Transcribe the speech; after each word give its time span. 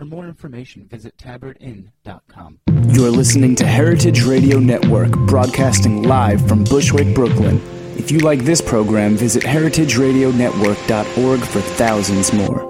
For 0.00 0.06
more 0.06 0.24
information, 0.24 0.86
visit 0.86 1.18
tabardinn.com. 1.18 2.60
You're 2.88 3.10
listening 3.10 3.54
to 3.56 3.66
Heritage 3.66 4.22
Radio 4.22 4.58
Network, 4.58 5.10
broadcasting 5.26 6.04
live 6.04 6.48
from 6.48 6.64
Bushwick, 6.64 7.14
Brooklyn. 7.14 7.60
If 7.98 8.10
you 8.10 8.20
like 8.20 8.38
this 8.40 8.62
program, 8.62 9.14
visit 9.14 9.42
heritageradionetwork.org 9.42 11.40
for 11.40 11.60
thousands 11.60 12.32
more. 12.32 12.69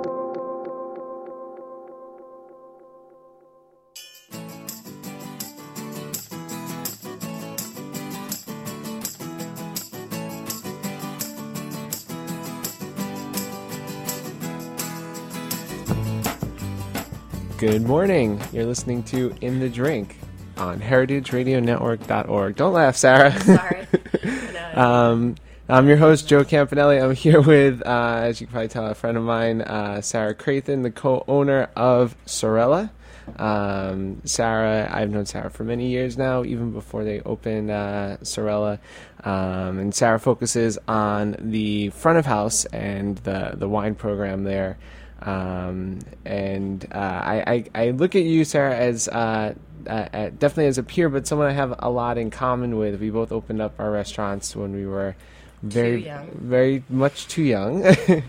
Good 17.61 17.83
morning. 17.83 18.41
You're 18.55 18.65
listening 18.65 19.03
to 19.03 19.35
In 19.43 19.61
the 19.61 19.69
Drink 19.69 20.17
on 20.57 20.81
heritageradionetwork.org. 20.81 22.57
Don't 22.57 22.73
laugh, 22.73 22.97
Sarah. 22.97 23.39
Sorry. 23.39 23.87
um, 24.73 25.35
I'm 25.69 25.87
your 25.87 25.99
host, 25.99 26.27
Joe 26.27 26.43
Campanelli. 26.43 27.05
I'm 27.05 27.15
here 27.15 27.43
with, 27.43 27.83
uh, 27.85 28.21
as 28.23 28.41
you 28.41 28.47
can 28.47 28.53
probably 28.53 28.69
tell, 28.69 28.87
a 28.87 28.95
friend 28.95 29.19
of 29.19 29.25
mine, 29.25 29.61
uh, 29.61 30.01
Sarah 30.01 30.35
Krathen, 30.35 30.85
the 30.85 30.91
co-owner 30.91 31.69
of 31.77 32.17
Sorella. 32.25 32.93
Um, 33.37 34.23
Sarah, 34.25 34.89
I've 34.91 35.11
known 35.11 35.27
Sarah 35.27 35.51
for 35.51 35.65
many 35.65 35.89
years 35.89 36.17
now, 36.17 36.43
even 36.45 36.73
before 36.73 37.05
they 37.05 37.21
opened 37.21 37.71
uh, 37.71 38.17
Sorella. 38.25 38.79
Um, 39.23 39.79
and 39.79 39.95
Sarah 39.95 40.19
focuses 40.19 40.79
on 40.89 41.37
the 41.39 41.91
front 41.91 42.17
of 42.17 42.25
house 42.25 42.65
and 42.65 43.19
the 43.19 43.53
the 43.55 43.69
wine 43.69 43.97
program 43.97 44.45
there. 44.45 44.79
Um, 45.23 45.99
and 46.25 46.87
uh, 46.93 46.99
I, 46.99 47.45
I, 47.47 47.65
I 47.75 47.91
look 47.91 48.17
at 48.17 48.23
you, 48.23 48.45
Sarah, 48.45 48.77
as 48.77 49.09
uh, 49.09 49.55
uh, 49.87 49.91
uh, 49.91 50.31
definitely 50.39 50.67
as 50.67 50.79
a 50.79 50.83
peer, 50.83 51.09
but 51.09 51.27
someone 51.27 51.49
I 51.49 51.53
have 51.53 51.75
a 51.79 51.91
lot 51.91 52.19
in 52.19 52.31
common 52.31 52.77
with. 52.77 53.01
We 53.01 53.11
both 53.11 53.33
opened 53.33 53.61
up 53.61 53.75
our 53.79 53.91
restaurants 53.91 54.55
when 54.55 54.73
we 54.73 54.87
were 54.87 55.17
very, 55.63 56.05
young. 56.05 56.31
very 56.35 56.83
much 56.89 57.29
too 57.29 57.43
young, 57.43 57.85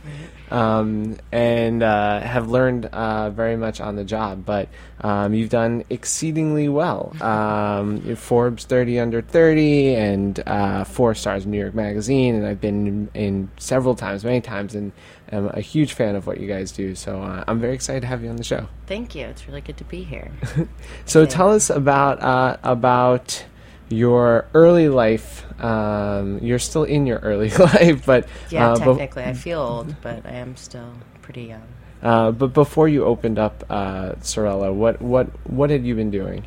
um, 0.51 1.17
and 1.31 1.81
uh, 1.81 2.19
have 2.19 2.49
learned 2.49 2.85
uh, 2.87 3.29
very 3.29 3.55
much 3.55 3.79
on 3.79 3.95
the 3.95 4.03
job. 4.03 4.45
But 4.45 4.67
um, 5.01 5.33
you've 5.33 5.49
done 5.49 5.83
exceedingly 5.89 6.69
well. 6.69 7.15
Um, 7.31 8.15
Forbes 8.15 8.65
30 8.65 8.99
under 8.99 9.21
30 9.21 9.95
and 9.95 10.43
uh, 10.45 10.83
four 10.83 11.15
stars 11.15 11.45
in 11.45 11.51
New 11.51 11.59
York 11.59 11.73
Magazine, 11.73 12.35
and 12.35 12.45
I've 12.45 12.59
been 12.59 12.87
in, 12.87 13.09
in 13.13 13.49
several 13.57 13.95
times, 13.95 14.25
many 14.25 14.41
times, 14.41 14.75
and 14.75 14.91
am 15.31 15.47
a 15.53 15.61
huge 15.61 15.93
fan 15.93 16.15
of 16.15 16.27
what 16.27 16.39
you 16.39 16.47
guys 16.47 16.71
do. 16.71 16.93
So 16.95 17.21
uh, 17.21 17.43
I'm 17.47 17.59
very 17.59 17.73
excited 17.73 18.01
to 18.01 18.07
have 18.07 18.23
you 18.23 18.29
on 18.29 18.35
the 18.35 18.43
show. 18.43 18.67
Thank 18.87 19.15
you. 19.15 19.25
It's 19.27 19.47
really 19.47 19.61
good 19.61 19.77
to 19.77 19.83
be 19.85 20.03
here. 20.03 20.31
So 21.05 21.25
tell 21.25 21.51
us 21.51 21.69
about 21.69 22.21
uh, 22.21 22.57
about 22.63 23.45
your 23.89 24.45
early 24.53 24.87
life. 24.89 25.45
Um, 25.61 26.39
you're 26.39 26.59
still 26.59 26.83
in 26.85 27.05
your 27.05 27.19
early 27.19 27.49
life, 27.57 28.05
but 28.05 28.27
Yeah, 28.49 28.71
uh, 28.71 28.75
technically, 28.77 29.23
I 29.23 29.33
feel 29.33 29.59
old, 29.59 29.95
but 30.01 30.25
I 30.25 30.31
am 30.31 30.55
still 30.55 30.93
pretty 31.21 31.43
young. 31.43 31.67
uh, 32.01 32.31
but 32.31 32.53
before 32.53 32.87
you 32.87 33.03
opened 33.05 33.37
up 33.39 33.63
uh, 33.69 34.13
Sorella, 34.21 34.71
what 34.73 35.01
what 35.01 35.27
what 35.49 35.69
had 35.69 35.85
you 35.85 35.95
been 35.95 36.11
doing? 36.11 36.45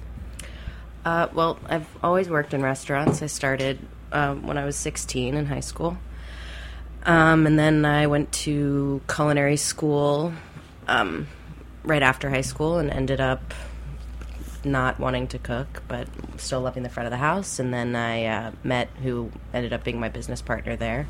Uh, 1.05 1.29
well, 1.35 1.59
I've 1.69 1.87
always 2.03 2.29
worked 2.31 2.55
in 2.55 2.63
restaurants. 2.63 3.21
I 3.23 3.27
started 3.27 3.79
um, 4.13 4.47
when 4.47 4.57
I 4.57 4.65
was 4.65 4.75
16 4.77 5.35
in 5.35 5.47
high 5.47 5.61
school. 5.61 5.99
Um, 7.07 7.47
and 7.47 7.59
then 7.59 7.85
I 7.85 8.07
went 8.07 8.33
to 8.33 9.03
culinary 9.09 9.57
school 9.57 10.33
um, 10.89 11.27
right 11.83 12.03
after 12.03 12.31
high 12.31 12.41
school 12.41 12.79
and 12.79 12.91
ended 12.91 13.21
up 13.21 13.53
not 14.65 14.99
wanting 14.99 15.27
to 15.29 15.39
cook, 15.39 15.83
but 15.89 16.09
still 16.39 16.61
loving 16.61 16.83
the 16.83 16.89
front 16.89 17.07
of 17.07 17.11
the 17.11 17.19
house. 17.19 17.59
And 17.59 17.73
then 17.73 17.95
I 17.95 18.25
uh, 18.25 18.53
met 18.63 18.89
who 19.03 19.31
ended 19.53 19.73
up 19.73 19.85
being 19.85 20.01
my 20.01 20.09
business 20.09 20.41
partner 20.41 20.77
there, 20.77 21.07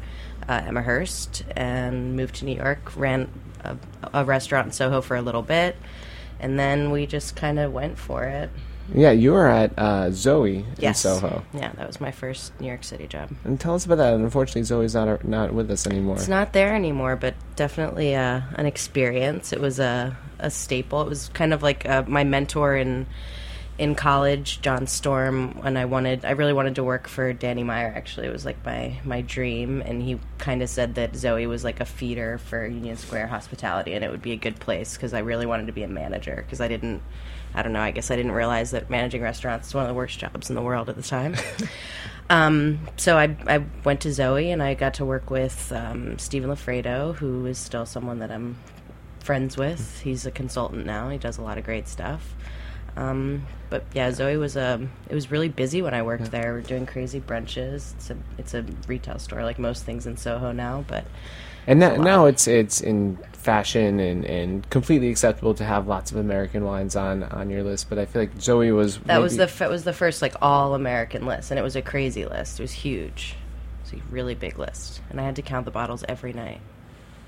uh, 0.49 0.63
Emma 0.67 0.83
Hearst, 0.83 1.45
and 1.57 2.17
moved 2.17 2.37
to 2.37 2.45
New 2.45 2.57
York, 2.57 2.97
ran 2.97 3.31
a, 3.63 3.77
a 4.13 4.25
restaurant 4.25 4.67
in 4.67 4.73
Soho 4.73 5.01
for 5.01 5.17
a 5.17 5.23
little 5.23 5.43
bit. 5.43 5.77
And 6.41 6.59
then 6.59 6.91
we 6.91 7.07
just 7.07 7.37
kind 7.37 7.59
of 7.59 7.73
went 7.73 7.99
for 7.99 8.25
it. 8.25 8.51
Yeah, 8.93 9.13
you 9.13 9.33
were 9.33 9.47
at 9.47 9.73
uh, 9.79 10.11
Zoe 10.11 10.65
Yes. 10.79 11.05
in 11.05 11.11
Soho, 11.21 11.43
Yeah, 11.55 11.73
that 11.77 11.87
was 11.87 12.01
my 12.01 12.11
first 12.11 12.59
New 12.61 12.67
York 12.67 12.85
City 12.85 13.07
job. 13.07 13.31
and 13.45 13.59
tell 13.59 13.75
us 13.75 13.87
about 13.87 13.97
that. 13.99 14.15
Unfortunately, 14.15 14.63
Zoe's 14.65 14.95
not 14.95 15.25
not 15.25 15.55
with 15.55 15.71
us 15.71 15.87
anymore. 15.87 16.17
It's 16.17 16.29
not 16.29 16.53
there 16.53 16.75
anymore, 16.75 17.17
but 17.17 17.35
definitely 17.57 18.15
uh, 18.15 18.43
an 18.57 18.67
experience. 18.67 19.53
It 19.53 19.61
was 19.61 19.79
a, 19.79 20.17
a 20.39 20.51
staple. 20.51 21.01
It 21.03 21.09
was 21.09 21.31
kind 21.33 21.55
of 21.55 21.63
like 21.63 21.89
uh, 21.89 22.03
my 22.07 22.25
mentor 22.25 22.77
in 22.77 23.07
in 23.77 23.95
college, 23.95 24.61
John 24.61 24.87
Storm. 24.87 25.61
When 25.63 25.77
I 25.79 25.87
wanted, 25.87 26.25
I 26.25 26.33
really 26.33 26.53
wanted 26.53 26.75
to 26.77 26.85
work 26.85 27.09
for 27.09 27.33
Danny 27.33 27.65
Meyer. 27.65 27.93
Actually, 27.97 28.27
it 28.27 28.33
was 28.33 28.45
like 28.45 28.63
my 28.67 29.01
my 29.03 29.23
dream, 29.23 29.81
and 29.81 30.03
he 30.03 30.21
kind 30.39 30.63
of 30.63 30.69
said 30.69 30.97
that 30.97 31.17
Zoe 31.17 31.47
was 31.47 31.65
like 31.65 31.81
a 31.81 31.85
feeder 31.87 32.37
for 32.39 32.67
Union 32.67 32.97
Square 32.99 33.29
hospitality, 33.29 33.95
and 33.95 34.05
it 34.05 34.11
would 34.11 34.23
be 34.23 34.33
a 34.33 34.37
good 34.37 34.61
place 34.61 34.95
because 34.95 35.15
I 35.15 35.21
really 35.21 35.47
wanted 35.47 35.67
to 35.69 35.73
be 35.73 35.83
a 35.85 35.89
manager 35.89 36.37
because 36.45 36.61
I 36.61 36.69
didn't. 36.69 37.01
I 37.55 37.63
don't 37.63 37.73
know. 37.73 37.81
I 37.81 37.91
guess 37.91 38.11
I 38.11 38.17
didn't 38.17 38.33
realize 38.33 38.73
that 38.73 38.91
managing 38.91 39.23
restaurants 39.23 39.69
is 39.69 39.75
one 39.75 39.85
of 39.85 39.89
the 39.89 39.95
worst 39.95 40.19
jobs 40.19 40.49
in 40.51 40.57
the 40.57 40.63
world 40.63 40.89
at 40.89 40.97
the 40.97 41.03
time. 41.03 41.37
Um, 42.31 42.81
so 42.97 43.19
I, 43.19 43.37
I 43.47 43.65
went 43.85 44.01
to 44.03 44.13
Zoe 44.13 44.51
and 44.51 44.63
I 44.63 44.75
got 44.75 44.95
to 44.95 45.05
work 45.05 45.31
with 45.31 45.71
um, 45.73 46.19
Stephen 46.19 46.51
Lafredo, 46.51 47.15
who 47.15 47.47
is 47.47 47.59
still 47.59 47.85
someone 47.87 48.21
that 48.21 48.31
I'm 48.31 48.57
friends 49.21 49.57
with. 49.57 50.01
He's 50.01 50.25
a 50.27 50.31
consultant 50.31 50.87
now. 50.87 51.09
He 51.11 51.19
does 51.19 51.39
a 51.39 51.43
lot 51.43 51.59
of 51.59 51.65
great 51.65 51.89
stuff. 51.89 52.35
Um, 52.97 53.47
but 53.71 53.85
yeah, 53.93 54.13
Zoe 54.13 54.37
was 54.37 54.57
a. 54.57 54.89
It 55.09 55.15
was 55.15 55.31
really 55.31 55.49
busy 55.49 55.83
when 55.83 55.95
I 55.95 56.03
worked 56.03 56.31
there. 56.31 56.55
We're 56.55 56.61
doing 56.61 56.87
crazy 56.87 57.21
brunches. 57.21 57.93
It's 57.95 58.11
a 58.11 58.17
it's 58.39 58.55
a 58.55 58.65
retail 58.87 59.19
store 59.19 59.43
like 59.43 59.59
most 59.59 59.85
things 59.85 60.07
in 60.07 60.17
Soho 60.17 60.53
now, 60.53 60.85
but 60.87 61.05
And 61.67 61.81
now, 61.81 61.91
a 61.91 61.97
lot. 61.97 62.01
now 62.05 62.27
it's 62.27 62.47
it's 62.47 62.81
in 62.81 63.17
fashion 63.33 64.01
and, 64.01 64.25
and 64.25 64.69
completely 64.71 65.11
acceptable 65.11 65.53
to 65.55 65.65
have 65.65 65.87
lots 65.87 66.11
of 66.11 66.17
American 66.17 66.65
wines 66.65 66.97
on, 66.97 67.23
on 67.25 67.51
your 67.51 67.63
list. 67.63 67.89
But 67.91 67.99
I 67.99 68.07
feel 68.07 68.23
like 68.23 68.41
Zoe 68.41 68.73
was 68.73 68.99
that 69.01 69.21
was 69.21 69.37
the 69.37 69.45
f- 69.45 69.63
it 69.63 69.69
was 69.71 69.85
the 69.85 69.93
first 69.93 70.23
like 70.23 70.35
all 70.41 70.75
American 70.75 71.27
list, 71.27 71.51
and 71.51 71.59
it 71.59 71.63
was 71.63 71.77
a 71.77 71.83
crazy 71.83 72.25
list. 72.25 72.59
It 72.59 72.63
was 72.63 72.73
huge. 72.73 73.37
It 73.87 73.93
was 73.93 74.01
a 74.01 74.05
really 74.13 74.35
big 74.35 74.59
list, 74.59 75.01
and 75.11 75.21
I 75.21 75.25
had 75.25 75.37
to 75.37 75.43
count 75.43 75.65
the 75.67 75.71
bottles 75.71 76.05
every 76.09 76.33
night. 76.33 76.61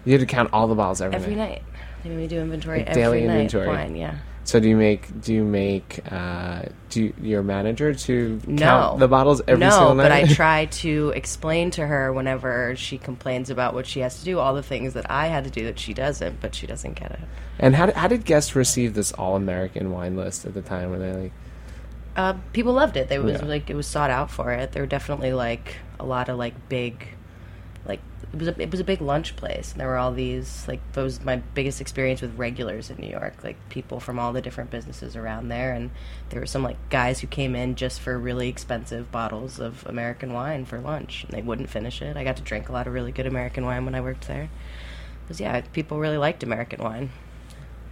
you 0.04 0.12
had 0.12 0.20
to 0.20 0.26
count 0.26 0.50
all 0.52 0.66
the 0.68 0.74
bottles 0.74 1.00
every, 1.02 1.18
night. 1.18 1.22
Every 1.22 1.34
night. 1.36 1.48
night. 1.50 1.62
They 2.02 2.10
made 2.10 2.18
me 2.18 2.26
do 2.28 2.40
inventory 2.40 2.78
Like 2.80 2.88
every 2.88 3.02
daily 3.02 3.20
night. 3.26 3.32
inventory. 3.34 3.68
Wine, 3.68 3.96
yeah. 3.96 4.16
So 4.46 4.60
do 4.60 4.69
you 4.69 4.76
make 4.76 5.20
do 5.20 5.34
you 5.34 5.43
make 5.44 6.00
uh, 6.10 6.62
do 6.88 7.02
you, 7.04 7.14
your 7.20 7.43
manager 7.43 7.93
to 7.93 8.40
No. 8.46 8.56
count 8.64 8.98
the 9.00 9.08
bottles 9.08 9.43
every 9.48 9.64
no, 9.66 9.70
single 9.70 9.94
night? 9.96 10.02
No, 10.04 10.08
but 10.08 10.12
I 10.12 10.34
try 10.34 10.66
to 10.66 11.12
explain 11.16 11.72
to 11.72 11.87
her 11.87 12.12
whenever 12.12 12.75
she 12.76 12.96
complains 12.96 13.50
about 13.50 13.75
what 13.75 13.87
she 13.88 14.00
has 14.00 14.20
to 14.20 14.25
do, 14.25 14.38
all 14.38 14.54
the 14.54 14.62
things 14.62 14.94
that 14.94 15.10
I 15.10 15.26
had 15.26 15.44
to 15.44 15.50
do 15.50 15.64
that 15.64 15.78
she 15.81 15.93
doesn't, 15.93 16.40
but 16.40 16.54
she 16.54 16.66
doesn't 16.69 16.94
get 16.94 17.10
it. 17.10 17.20
and 17.58 17.75
how 17.75 17.87
did, 17.87 17.96
how 17.96 18.06
did 18.06 18.25
guests 18.25 18.54
receive 18.54 18.94
this 18.94 19.10
all 19.12 19.34
American 19.34 19.90
wine 19.90 20.16
list 20.16 20.46
at 20.46 20.54
the 20.54 20.62
time? 20.62 20.90
Were 20.90 20.99
they 21.00 21.12
like, 21.12 21.32
Uh, 22.16 22.34
people 22.52 22.72
loved 22.72 22.96
it. 22.96 23.08
They 23.08 23.19
was 23.19 23.40
Yeah. 23.42 23.46
like 23.49 23.69
it 23.69 23.75
was 23.75 23.87
sought 23.88 24.10
out 24.10 24.31
for 24.31 24.52
it. 24.52 24.70
There 24.70 24.82
were 24.82 24.87
definitely 24.87 25.32
like 25.32 25.75
a 25.99 26.06
lot 26.06 26.28
of 26.28 26.38
like 26.38 26.54
big, 26.69 27.04
like 27.86 28.00
it 28.32 28.38
was 28.38 28.48
a 28.48 28.60
it 28.60 28.70
was 28.70 28.80
a 28.80 28.84
big 28.84 29.00
lunch 29.00 29.36
place. 29.36 29.72
And 29.72 29.80
there 29.80 29.88
were 29.88 29.96
all 29.96 30.12
these 30.12 30.66
like 30.68 30.80
that 30.92 31.02
was 31.02 31.24
my 31.24 31.36
biggest 31.36 31.80
experience 31.80 32.20
with 32.20 32.36
regulars 32.36 32.90
in 32.90 32.98
New 32.98 33.08
York. 33.08 33.42
Like 33.42 33.56
people 33.68 34.00
from 34.00 34.18
all 34.18 34.32
the 34.32 34.42
different 34.42 34.70
businesses 34.70 35.16
around 35.16 35.48
there, 35.48 35.72
and 35.72 35.90
there 36.30 36.40
were 36.40 36.46
some 36.46 36.62
like 36.62 36.76
guys 36.90 37.20
who 37.20 37.26
came 37.26 37.54
in 37.54 37.74
just 37.74 38.00
for 38.00 38.18
really 38.18 38.48
expensive 38.48 39.10
bottles 39.12 39.58
of 39.58 39.86
American 39.86 40.32
wine 40.32 40.64
for 40.64 40.80
lunch, 40.80 41.24
and 41.24 41.32
they 41.32 41.42
wouldn't 41.42 41.70
finish 41.70 42.02
it. 42.02 42.16
I 42.16 42.24
got 42.24 42.36
to 42.36 42.42
drink 42.42 42.68
a 42.68 42.72
lot 42.72 42.86
of 42.86 42.92
really 42.92 43.12
good 43.12 43.26
American 43.26 43.64
wine 43.64 43.84
when 43.84 43.94
I 43.94 44.00
worked 44.00 44.26
there. 44.26 44.48
Because 45.22 45.40
yeah, 45.40 45.60
people 45.72 45.98
really 45.98 46.18
liked 46.18 46.42
American 46.42 46.82
wine. 46.82 47.10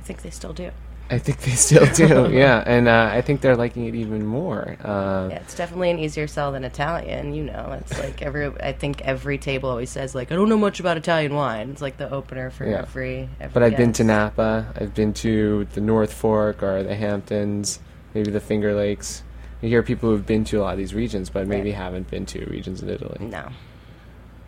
I 0.01 0.03
think 0.03 0.23
they 0.23 0.31
still 0.31 0.53
do. 0.53 0.71
I 1.11 1.19
think 1.19 1.39
they 1.41 1.51
still 1.51 1.85
do, 1.93 2.31
yeah, 2.33 2.65
and 2.67 2.89
uh, 2.89 3.11
I 3.13 3.21
think 3.21 3.43
they're 3.43 3.57
liking 3.57 3.85
it 3.87 3.95
even 3.95 4.25
more. 4.25 4.77
Uh, 4.83 5.29
Yeah, 5.31 5.37
it's 5.37 5.55
definitely 5.55 5.91
an 5.91 5.99
easier 5.99 6.27
sell 6.27 6.51
than 6.53 6.65
Italian. 6.65 7.35
You 7.35 7.45
know, 7.45 7.77
it's 7.79 7.99
like 7.99 8.23
every. 8.23 8.47
I 8.47 8.73
think 8.73 9.03
every 9.03 9.37
table 9.37 9.69
always 9.69 9.91
says 9.91 10.15
like, 10.15 10.33
"I 10.33 10.35
don't 10.35 10.49
know 10.49 10.57
much 10.57 10.81
about 10.81 10.97
Italian 10.97 11.35
wine." 11.35 11.71
It's 11.71 11.83
like 11.83 11.99
the 11.99 12.11
opener 12.11 12.51
for 12.51 12.67
Yeah. 12.67 12.79
every, 12.79 13.29
every. 13.39 13.53
But 13.53 13.63
I've 13.63 13.77
been 13.77 13.93
to. 13.95 14.05
Napa. 14.05 14.73
I've 14.81 14.95
been 14.95 15.13
to 15.15 15.67
the 15.75 15.81
North 15.83 16.13
Fork 16.13 16.63
or 16.63 16.83
the 16.83 16.95
Hamptons, 16.95 17.81
maybe 18.15 18.31
the 18.31 18.41
Finger 18.41 18.75
Lakes. 18.75 19.23
You 19.61 19.69
hear 19.69 19.83
people 19.83 20.09
who've 20.11 20.27
been 20.27 20.45
to 20.45 20.61
a 20.61 20.63
lot 20.63 20.73
of 20.73 20.79
these 20.79 20.95
regions, 20.95 21.29
but 21.31 21.47
maybe 21.47 21.71
Right. 21.71 21.77
haven't 21.79 22.11
been 22.11 22.25
to 22.27 22.45
regions 22.47 22.83
in 22.83 22.89
Italy. 22.89 23.19
No, 23.21 23.49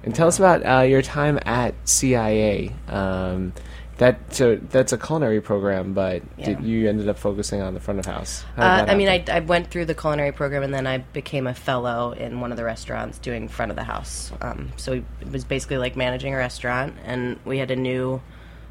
And 0.04 0.14
tell 0.14 0.28
us 0.28 0.38
about 0.38 0.64
uh, 0.66 0.82
your 0.82 1.02
time 1.02 1.38
at 1.46 1.74
CIA. 1.84 2.72
Um, 2.88 3.52
that 3.98 4.34
so 4.34 4.56
that's 4.56 4.92
a 4.92 4.98
culinary 4.98 5.40
program, 5.40 5.94
but 5.94 6.22
did, 6.36 6.62
you 6.62 6.88
ended 6.88 7.08
up 7.08 7.18
focusing 7.18 7.62
on 7.62 7.74
the 7.74 7.80
front 7.80 7.98
of 7.98 8.06
house. 8.06 8.44
Uh, 8.56 8.84
I 8.88 8.94
mean, 8.94 9.08
I. 9.08 9.24
I 9.30 9.40
went 9.40 9.70
through 9.70 9.86
the 9.86 9.94
culinary 9.94 10.32
program 10.32 10.62
and 10.62 10.72
then 10.72 10.86
I 10.86 10.98
became 10.98 11.46
a 11.46 11.54
fellow 11.54 12.12
in 12.12 12.40
one 12.40 12.50
of 12.50 12.58
the 12.58 12.64
restaurants 12.64 13.18
doing 13.18 13.48
front 13.48 13.70
of 13.70 13.76
the 13.76 13.84
house. 13.84 14.32
Um, 14.40 14.72
so 14.76 14.92
it 14.92 15.04
was 15.30 15.44
basically 15.44 15.78
like 15.78 15.96
managing 15.96 16.34
a 16.34 16.36
restaurant, 16.36 16.94
and 17.04 17.38
we 17.44 17.58
had 17.58 17.70
a 17.70 17.76
new 17.76 18.20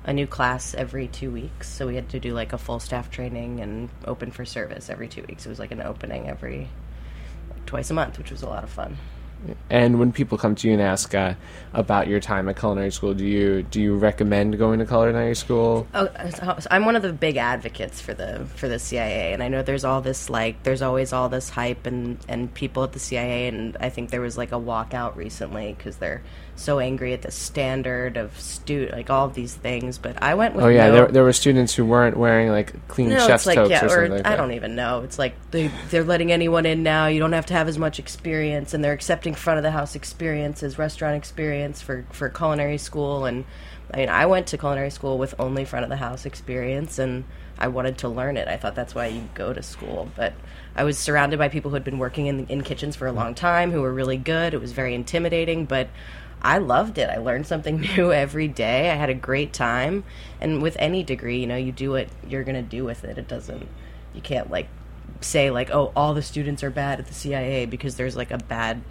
a 0.05 0.13
new 0.13 0.27
class 0.27 0.75
every 0.75 1.07
two 1.07 1.31
weeks. 1.31 1.67
So 1.67 1.87
we 1.87 1.95
had 1.95 2.09
to 2.09 2.19
do 2.19 2.33
like 2.33 2.53
a 2.53 2.57
full 2.59 2.79
staff 2.79 3.09
training 3.09 3.59
and 3.59 3.89
open 4.05 4.31
for 4.31 4.45
service 4.45 4.89
every 4.89 5.07
two 5.07 5.23
weeks. 5.27 5.45
It 5.45 5.49
was 5.49 5.59
like 5.59 5.71
an 5.71 5.81
opening 5.81 6.29
every 6.29 6.69
twice 7.65 7.89
a 7.89 7.95
month, 7.95 8.19
which 8.19 8.29
was 8.29 8.43
a 8.43 8.47
lot 8.47 8.63
of 8.63 8.69
fun. 8.69 8.97
And 9.69 9.99
when 9.99 10.11
people 10.11 10.37
come 10.37 10.55
to 10.55 10.67
you 10.67 10.73
and 10.73 10.81
ask 10.81 11.13
uh, 11.13 11.35
about 11.73 12.07
your 12.07 12.19
time 12.19 12.47
at 12.49 12.57
culinary 12.57 12.91
school, 12.91 13.13
do 13.13 13.25
you 13.25 13.63
do 13.63 13.81
you 13.81 13.95
recommend 13.95 14.57
going 14.57 14.79
to 14.79 14.85
culinary 14.85 15.35
school? 15.35 15.87
Oh, 15.93 16.09
so 16.29 16.57
I'm 16.71 16.85
one 16.85 16.95
of 16.95 17.01
the 17.01 17.13
big 17.13 17.37
advocates 17.37 18.01
for 18.01 18.13
the 18.13 18.45
for 18.55 18.67
the 18.67 18.79
CIA, 18.79 19.33
and 19.33 19.43
I 19.43 19.47
know 19.47 19.61
there's 19.61 19.85
all 19.85 20.01
this 20.01 20.29
like 20.29 20.63
there's 20.63 20.81
always 20.81 21.13
all 21.13 21.29
this 21.29 21.49
hype 21.49 21.85
and 21.85 22.17
and 22.27 22.53
people 22.53 22.83
at 22.83 22.93
the 22.93 22.99
CIA, 22.99 23.47
and 23.47 23.77
I 23.79 23.89
think 23.89 24.09
there 24.09 24.21
was 24.21 24.37
like 24.37 24.51
a 24.51 24.59
walkout 24.59 25.15
recently 25.15 25.73
because 25.73 25.97
they're 25.97 26.21
so 26.55 26.79
angry 26.79 27.13
at 27.13 27.21
the 27.21 27.31
standard 27.31 28.15
of 28.15 28.39
stu 28.39 28.89
like 28.91 29.09
all 29.09 29.25
of 29.25 29.33
these 29.33 29.53
things. 29.53 29.97
But 29.97 30.21
I 30.21 30.35
went 30.35 30.55
with 30.55 30.65
Oh 30.65 30.69
yeah, 30.69 30.87
no, 30.87 30.93
there, 30.93 31.07
there 31.07 31.23
were 31.23 31.33
students 31.33 31.75
who 31.75 31.85
weren't 31.85 32.17
wearing 32.17 32.49
like 32.49 32.87
clean 32.87 33.09
no, 33.09 33.27
chef's 33.27 33.45
like 33.45 33.57
toques 33.57 33.71
yeah, 33.71 33.85
or 33.85 34.05
or 34.05 34.09
like 34.09 34.25
I 34.25 34.35
don't 34.35 34.53
even 34.53 34.75
know. 34.75 35.01
It's 35.01 35.19
like 35.19 35.35
they 35.51 35.67
they're 35.89 36.03
letting 36.03 36.31
anyone 36.31 36.65
in 36.65 36.83
now. 36.83 37.07
You 37.07 37.19
don't 37.19 37.33
have 37.33 37.45
to 37.47 37.53
have 37.53 37.67
as 37.67 37.77
much 37.77 37.99
experience, 37.99 38.73
and 38.73 38.83
they're 38.83 38.93
accepting 38.93 39.34
front 39.35 39.57
of 39.57 39.63
the 39.63 39.71
house 39.71 39.95
experience 39.95 40.63
as 40.63 40.77
restaurant 40.77 41.15
experience 41.15 41.81
for 41.81 42.05
for 42.11 42.29
culinary 42.29 42.77
school. 42.77 43.25
And 43.25 43.45
I 43.93 43.97
mean, 43.97 44.09
I 44.09 44.25
went 44.25 44.47
to 44.47 44.57
culinary 44.57 44.89
school 44.89 45.17
with 45.17 45.35
only 45.39 45.65
front 45.65 45.83
of 45.83 45.89
the 45.89 45.97
house 45.97 46.25
experience, 46.25 46.99
and 46.99 47.23
I 47.57 47.67
wanted 47.67 47.97
to 47.99 48.09
learn 48.09 48.37
it. 48.37 48.47
I 48.47 48.57
thought 48.57 48.75
that's 48.75 48.95
why 48.95 49.07
you 49.07 49.29
go 49.33 49.53
to 49.53 49.63
school, 49.63 50.09
but. 50.15 50.33
I 50.77 50.83
was 50.83 50.99
surrounded 50.99 51.39
by 51.39 51.47
people 51.47 51.71
who 51.71 51.75
had 51.75 51.85
been 51.85 51.99
working 51.99 52.27
in 52.27 52.47
in 52.47 52.61
kitchens 52.61 52.97
for 52.97 53.07
a 53.07 53.11
long 53.13 53.33
time, 53.33 53.71
who 53.71 53.81
were 53.81 53.93
really 53.93 54.17
good. 54.17 54.53
It 54.53 54.59
was 54.59 54.73
very 54.73 54.93
intimidating, 54.93 55.63
but 55.63 55.87
I 56.45 56.59
loved 56.59 56.99
it. 56.99 57.09
I 57.09 57.17
learned 57.17 57.47
something 57.47 57.79
new 57.97 58.13
every 58.13 58.47
day. 58.47 58.91
I 58.91 58.95
had 58.95 59.09
a 59.09 59.15
great 59.15 59.51
time. 59.51 60.03
And 60.39 60.61
with 60.61 60.75
any 60.79 61.01
degree, 61.01 61.39
you 61.39 61.47
know, 61.47 61.55
you 61.55 61.71
do 61.71 61.91
what 61.91 62.07
you're 62.27 62.43
to 62.43 62.61
do 62.61 62.83
with 62.83 63.03
it. 63.03 63.17
It 63.17 63.27
doesn't, 63.27 63.67
you 64.13 64.21
can't 64.21 64.51
like 64.51 64.67
say, 65.21 65.49
like, 65.49 65.71
oh, 65.71 65.91
all 65.95 66.13
the 66.13 66.21
students 66.21 66.63
are 66.63 66.69
bad 66.69 66.99
at 66.99 67.07
the 67.07 67.13
CIA 67.13 67.65
because 67.65 67.95
there's 67.95 68.15
like 68.15 68.29
a 68.31 68.37
bad, 68.37 68.81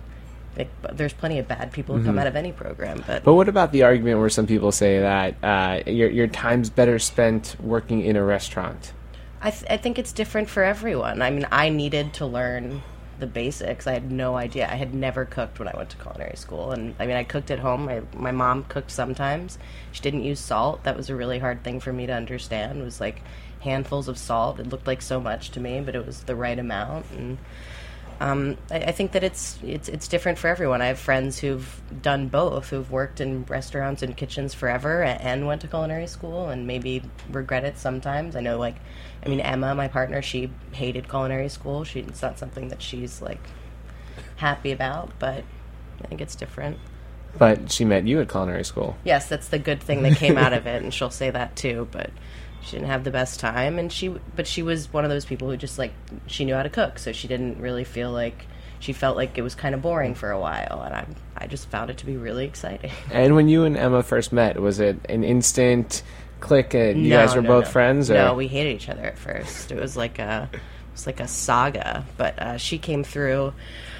like, 0.56 0.70
there's 0.92 1.12
plenty 1.12 1.38
of 1.38 1.48
bad 1.48 1.72
people 1.72 1.96
who 1.96 2.04
come 2.04 2.18
out 2.18 2.26
of 2.26 2.36
any 2.36 2.52
program. 2.52 3.02
But, 3.06 3.24
But 3.24 3.34
what 3.34 3.48
about 3.48 3.72
the 3.72 3.82
argument 3.82 4.20
where 4.20 4.28
some 4.28 4.46
people 4.46 4.72
say 4.72 5.00
that 5.00 5.34
uh, 5.42 5.90
your 5.90 6.10
your 6.10 6.26
time's 6.26 6.70
better 6.70 6.98
spent 6.98 7.56
working 7.60 8.02
in 8.02 8.16
a 8.16 8.24
restaurant? 8.24 8.92
I, 9.40 9.50
th- 9.50 9.70
I 9.70 9.76
think 9.76 9.98
it's 9.98 10.12
different 10.12 10.48
for 10.48 10.62
everyone. 10.62 11.20
I 11.20 11.30
mean, 11.30 11.46
I 11.52 11.68
needed 11.68 12.14
to 12.14 12.26
learn 12.26 12.82
the 13.18 13.26
basics. 13.26 13.86
I 13.86 13.92
had 13.92 14.10
no 14.10 14.36
idea. 14.36 14.66
I 14.70 14.74
had 14.74 14.94
never 14.94 15.24
cooked 15.24 15.58
when 15.58 15.68
I 15.68 15.76
went 15.76 15.90
to 15.90 15.96
culinary 15.98 16.36
school, 16.36 16.72
and 16.72 16.94
I 16.98 17.06
mean, 17.06 17.16
I 17.16 17.24
cooked 17.24 17.50
at 17.50 17.58
home. 17.58 17.84
My 17.84 18.02
my 18.14 18.32
mom 18.32 18.64
cooked 18.64 18.90
sometimes. 18.90 19.58
She 19.92 20.02
didn't 20.02 20.24
use 20.24 20.40
salt. 20.40 20.84
That 20.84 20.96
was 20.96 21.10
a 21.10 21.16
really 21.16 21.38
hard 21.38 21.62
thing 21.62 21.80
for 21.80 21.92
me 21.92 22.06
to 22.06 22.12
understand. 22.12 22.80
It 22.80 22.84
was 22.84 23.00
like 23.00 23.22
handfuls 23.60 24.08
of 24.08 24.18
salt. 24.18 24.60
It 24.60 24.68
looked 24.68 24.86
like 24.86 25.02
so 25.02 25.20
much 25.20 25.50
to 25.50 25.60
me, 25.60 25.80
but 25.80 25.94
it 25.94 26.06
was 26.06 26.24
the 26.24 26.36
right 26.36 26.58
amount. 26.58 27.06
And 27.12 27.38
um, 28.20 28.56
I, 28.70 28.76
I 28.76 28.92
think 28.92 29.12
that 29.12 29.24
it's 29.24 29.58
it's 29.62 29.88
it's 29.88 30.08
different 30.08 30.38
for 30.38 30.48
everyone. 30.48 30.82
I 30.82 30.86
have 30.86 30.98
friends 30.98 31.38
who've 31.38 31.80
done 32.02 32.28
both, 32.28 32.68
who've 32.70 32.90
worked 32.90 33.20
in 33.20 33.44
restaurants 33.44 34.02
and 34.02 34.16
kitchens 34.16 34.54
forever 34.54 35.02
and, 35.02 35.20
and 35.20 35.46
went 35.46 35.60
to 35.62 35.68
culinary 35.68 36.06
school, 36.06 36.48
and 36.48 36.66
maybe 36.66 37.02
regret 37.30 37.64
it 37.64 37.78
sometimes. 37.78 38.36
I 38.36 38.40
know, 38.40 38.58
like, 38.58 38.76
I 39.24 39.28
mean, 39.28 39.40
Emma, 39.40 39.74
my 39.74 39.88
partner, 39.88 40.22
she 40.22 40.50
hated 40.72 41.08
culinary 41.08 41.48
school. 41.48 41.84
She 41.84 42.00
it's 42.00 42.22
not 42.22 42.38
something 42.38 42.68
that 42.68 42.82
she's 42.82 43.20
like 43.20 43.40
happy 44.36 44.72
about, 44.72 45.10
but 45.18 45.44
I 46.02 46.06
think 46.06 46.20
it's 46.20 46.34
different. 46.34 46.78
But 47.38 47.70
she 47.72 47.84
met 47.84 48.06
you 48.06 48.20
at 48.20 48.28
culinary 48.28 48.64
school. 48.64 48.96
Yes, 49.04 49.28
that's 49.28 49.48
the 49.48 49.58
good 49.58 49.82
thing 49.82 50.02
that 50.02 50.16
came 50.16 50.38
out 50.38 50.52
of 50.52 50.66
it, 50.66 50.82
and 50.82 50.92
she'll 50.94 51.10
say 51.10 51.30
that 51.30 51.56
too. 51.56 51.88
But 51.90 52.10
she 52.62 52.72
didn't 52.72 52.88
have 52.88 53.04
the 53.04 53.10
best 53.10 53.40
time, 53.40 53.78
and 53.78 53.92
she 53.92 54.08
but 54.36 54.46
she 54.46 54.62
was 54.62 54.92
one 54.92 55.04
of 55.04 55.10
those 55.10 55.24
people 55.24 55.50
who 55.50 55.56
just 55.56 55.78
like 55.78 55.92
she 56.26 56.44
knew 56.44 56.54
how 56.54 56.62
to 56.62 56.70
cook, 56.70 56.98
so 56.98 57.12
she 57.12 57.28
didn't 57.28 57.60
really 57.60 57.84
feel 57.84 58.10
like 58.12 58.46
she 58.80 58.92
felt 58.92 59.16
like 59.16 59.36
it 59.38 59.42
was 59.42 59.54
kind 59.54 59.74
of 59.74 59.82
boring 59.82 60.14
for 60.14 60.30
a 60.30 60.38
while, 60.38 60.82
and 60.84 60.94
I 60.94 61.06
I 61.36 61.46
just 61.46 61.68
found 61.68 61.90
it 61.90 61.98
to 61.98 62.06
be 62.06 62.16
really 62.16 62.44
exciting. 62.44 62.92
And 63.10 63.34
when 63.34 63.48
you 63.48 63.64
and 63.64 63.76
Emma 63.76 64.02
first 64.02 64.32
met, 64.32 64.60
was 64.60 64.78
it 64.80 64.96
an 65.08 65.24
instant 65.24 66.02
click? 66.40 66.74
And 66.74 67.02
you 67.02 67.10
No, 67.10 67.16
guys 67.26 67.34
were 67.34 67.42
no, 67.42 67.48
both 67.48 67.64
no. 67.64 67.70
friends? 67.70 68.10
Or? 68.10 68.14
No, 68.14 68.34
we 68.34 68.46
hated 68.46 68.76
each 68.76 68.88
other 68.88 69.02
at 69.02 69.18
first. 69.18 69.72
It 69.72 69.80
was 69.80 69.96
like 69.96 70.18
a 70.18 70.48
it 70.52 70.60
was 70.92 71.06
like 71.06 71.20
a 71.20 71.28
saga. 71.28 72.04
But 72.16 72.38
uh, 72.38 72.56
she 72.58 72.78
came 72.78 73.02
through 73.04 73.52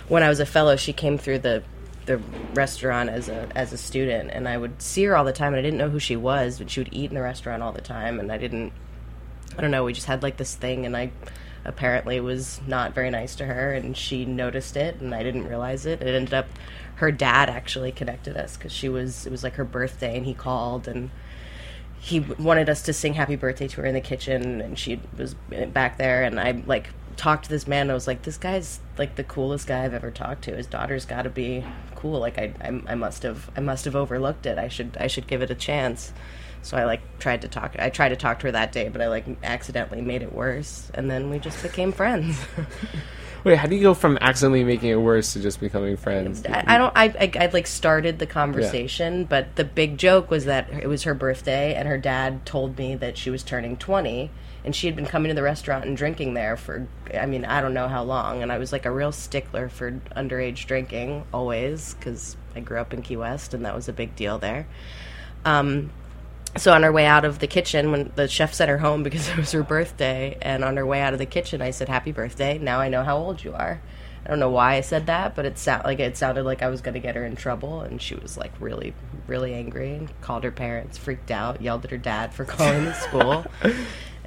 when 0.09 0.23
I 0.23 0.29
was 0.29 0.41
a 0.41 0.47
fellow. 0.47 0.77
She 0.77 0.93
came 0.93 1.19
through 1.19 1.41
the 1.41 1.63
the 2.07 2.19
restaurant 2.55 3.11
as 3.11 3.29
a 3.29 3.49
as 3.55 3.73
a 3.73 3.79
student, 3.79 4.31
and 4.31 4.49
I 4.49 4.57
would 4.57 4.81
see 4.83 5.05
her 5.05 5.17
all 5.17 5.25
the 5.25 5.33
time, 5.33 5.55
and 5.55 5.59
I 5.59 5.63
didn't 5.63 5.79
know 5.79 5.91
who 5.91 5.99
she 5.99 6.17
was, 6.17 6.59
but 6.59 6.71
she 6.71 6.81
would 6.81 6.93
eat 6.93 7.11
in 7.11 7.15
the 7.15 7.23
restaurant 7.23 7.63
all 7.63 7.73
the 7.73 7.81
time, 7.81 8.21
and 8.21 8.31
I 8.31 8.39
didn't. 8.39 8.73
I 9.57 9.61
don't 9.61 9.71
know. 9.71 9.85
We 9.85 9.93
just 9.93 10.07
had 10.07 10.23
like 10.23 10.37
this 10.37 10.55
thing, 10.55 10.85
and 10.87 10.97
I 10.97 11.13
apparently 11.65 12.21
was 12.21 12.61
not 12.67 12.95
very 12.95 13.11
nice 13.11 13.35
to 13.37 13.47
her, 13.47 13.73
and 13.73 13.97
she 13.97 14.25
noticed 14.25 14.77
it, 14.77 15.01
and 15.01 15.15
I 15.15 15.23
didn't 15.23 15.47
realize 15.47 15.87
it. 15.87 16.03
It 16.03 16.15
ended 16.15 16.35
up 16.35 16.47
her 16.97 17.11
dad 17.11 17.51
actually 17.51 17.91
connected 17.91 18.37
us 18.37 18.57
because 18.57 18.73
she 18.73 18.89
was 18.89 19.27
it 19.27 19.31
was 19.31 19.43
like 19.43 19.55
her 19.55 19.65
birthday, 19.65 20.17
and 20.17 20.27
he 20.27 20.35
called 20.35 20.87
and 20.89 21.11
he 22.05 22.21
wanted 22.21 22.69
us 22.69 22.83
to 22.83 22.93
sing 22.93 23.15
happy 23.15 23.35
birthday 23.35 23.67
to 23.67 23.81
her 23.81 23.87
in 23.87 23.95
the 23.95 24.01
kitchen 24.01 24.61
and 24.61 24.79
she 24.79 25.01
was 25.17 25.35
eh, 25.53 25.65
back 25.65 25.97
there 25.97 26.23
and 26.23 26.39
i 26.39 26.63
like 26.67 26.91
talked 27.17 27.45
to 27.45 27.51
this 27.51 27.67
man 27.67 27.83
and 27.83 27.91
i 27.91 27.95
was 27.95 28.07
like 28.07 28.23
this 28.23 28.37
guy's 28.37 28.81
like 28.99 29.17
the 29.17 29.25
coolest 29.25 29.67
guy 29.67 29.85
i've 29.85 29.95
ever 29.95 30.11
talked 30.11 30.45
to. 30.45 30.57
His 30.57 30.67
daughter's 30.67 31.05
got 31.05 31.23
to 31.23 31.31
be 31.31 31.65
cool. 31.95 32.21
Like 32.21 32.39
I, 32.39 32.53
I 32.61 32.83
i 32.89 32.95
must 32.95 33.23
have 33.23 33.51
i 33.57 33.61
must 33.61 33.85
have 33.85 33.97
overlooked 33.97 34.47
it. 34.47 34.59
I 34.59 34.69
should 34.69 34.97
i 35.01 35.07
should 35.07 35.27
give 35.27 35.43
it 35.43 35.51
a 35.51 35.55
chance. 35.55 36.13
So 36.63 36.77
i 36.77 36.85
like 36.85 37.19
tried 37.19 37.43
to 37.43 37.49
talk 37.49 37.77
i 37.79 37.91
tried 37.91 38.11
to 38.11 38.17
talk 38.17 38.41
to 38.41 38.47
her 38.47 38.53
that 38.53 38.73
day 38.73 38.89
but 38.89 39.01
i 39.03 39.09
like 39.09 39.27
accidentally 39.43 40.01
made 40.01 40.23
it 40.23 40.33
worse 40.33 40.91
and 40.95 41.11
then 41.11 41.31
we 41.31 41.39
just 41.39 41.63
became 41.63 41.93
friends. 41.93 42.39
Wait, 43.45 43.59
how 43.59 43.67
do 43.69 43.77
you 43.77 43.83
go 43.83 43.93
from 43.93 44.17
accidentally 44.23 44.65
making 44.65 44.89
it 44.89 44.97
worse 44.97 45.35
to 45.35 45.41
just 45.41 45.61
becoming 45.61 45.99
friends? 45.99 46.43
I, 46.47 46.65
I 46.67 46.79
don't. 46.79 46.93
I, 46.97 47.05
I 47.05 47.45
I 47.45 47.47
like 47.53 47.67
started 47.67 48.19
the 48.19 48.27
conversation, 48.27 49.25
but 49.25 49.57
the 49.57 49.65
big 49.65 49.99
joke 49.99 50.31
was 50.31 50.47
that 50.47 50.71
it 50.73 50.87
was 50.87 51.03
her 51.03 51.13
birthday, 51.13 51.75
and 51.75 51.87
her 51.87 51.99
dad 51.99 52.47
told 52.47 52.79
me 52.79 52.95
that 52.95 53.19
she 53.19 53.29
was 53.29 53.43
turning 53.43 53.77
twenty, 53.77 54.31
and 54.65 54.75
she 54.75 54.87
had 54.87 54.97
been 54.97 55.07
coming 55.07 55.29
to 55.29 55.35
the 55.35 55.43
restaurant 55.43 55.85
and 55.85 55.97
drinking 55.97 56.35
there 56.35 56.57
for, 56.57 56.87
I 57.13 57.27
mean, 57.27 57.45
I 57.45 57.61
don't 57.61 57.75
know 57.75 57.89
how 57.89 58.03
long, 58.03 58.43
and 58.43 58.51
I 58.51 58.59
was 58.59 58.73
like 58.73 58.87
a 58.87 58.91
real 58.91 59.13
stickler 59.13 59.69
for 59.69 59.93
underage 60.17 60.67
drinking 60.67 61.25
always 61.33 61.95
because 61.95 62.37
I 62.57 62.61
grew 62.61 62.79
up 62.79 62.95
in 62.95 63.03
Key 63.03 63.17
West, 63.17 63.53
and 63.53 63.65
that 63.67 63.75
was 63.75 63.89
a 63.89 63.93
big 63.93 64.17
deal 64.17 64.39
there. 64.39 64.67
Um, 65.45 65.91
so 66.57 66.73
on 66.73 66.85
our 66.85 66.93
way 66.93 67.05
out 67.05 67.25
of 67.25 67.41
the 67.41 67.47
kitchen, 67.47 67.91
when 67.91 68.13
the 68.15 68.29
chef 68.29 68.55
sent 68.55 68.71
her 68.71 68.79
home 68.79 69.03
because 69.03 69.29
it 69.31 69.37
was 69.37 69.53
her 69.53 69.63
birthday, 69.63 70.39
and 70.41 70.65
on 70.65 70.77
her 70.77 70.87
way 70.87 71.01
out 71.01 71.13
of 71.13 71.19
the 71.19 71.27
kitchen, 71.27 71.61
I 71.61 71.71
said, 71.71 71.89
"Happy 71.89 72.13
birthday! 72.13 72.59
Now 72.59 72.81
I 72.81 72.89
know 72.89 73.05
how 73.05 73.19
old 73.19 73.45
you 73.45 73.53
are." 73.53 73.81
I 74.25 74.31
don't 74.31 74.39
know 74.39 74.51
why 74.51 74.77
I 74.77 74.81
said 74.81 75.07
that, 75.07 75.35
but 75.35 75.45
it 75.45 75.59
sound 75.59 75.85
like 75.85 76.01
it 76.01 76.17
sounded 76.17 76.45
like 76.45 76.63
I 76.63 76.69
was 76.69 76.81
going 76.81 76.95
to 76.95 77.01
get 77.01 77.15
her 77.15 77.27
in 77.27 77.37
trouble, 77.37 77.83
and 77.83 78.01
she 78.01 78.15
was 78.15 78.39
like 78.39 78.53
really, 78.59 78.95
really 79.27 79.53
angry 79.53 79.95
and 79.95 80.21
called 80.23 80.45
her 80.45 80.51
parents, 80.51 80.97
freaked 80.97 81.31
out, 81.31 81.61
yelled 81.61 81.85
at 81.85 81.91
her 81.91 81.99
dad 81.99 82.33
for 82.33 82.47
calling 82.47 82.87
the 82.87 82.95
school. 82.95 83.45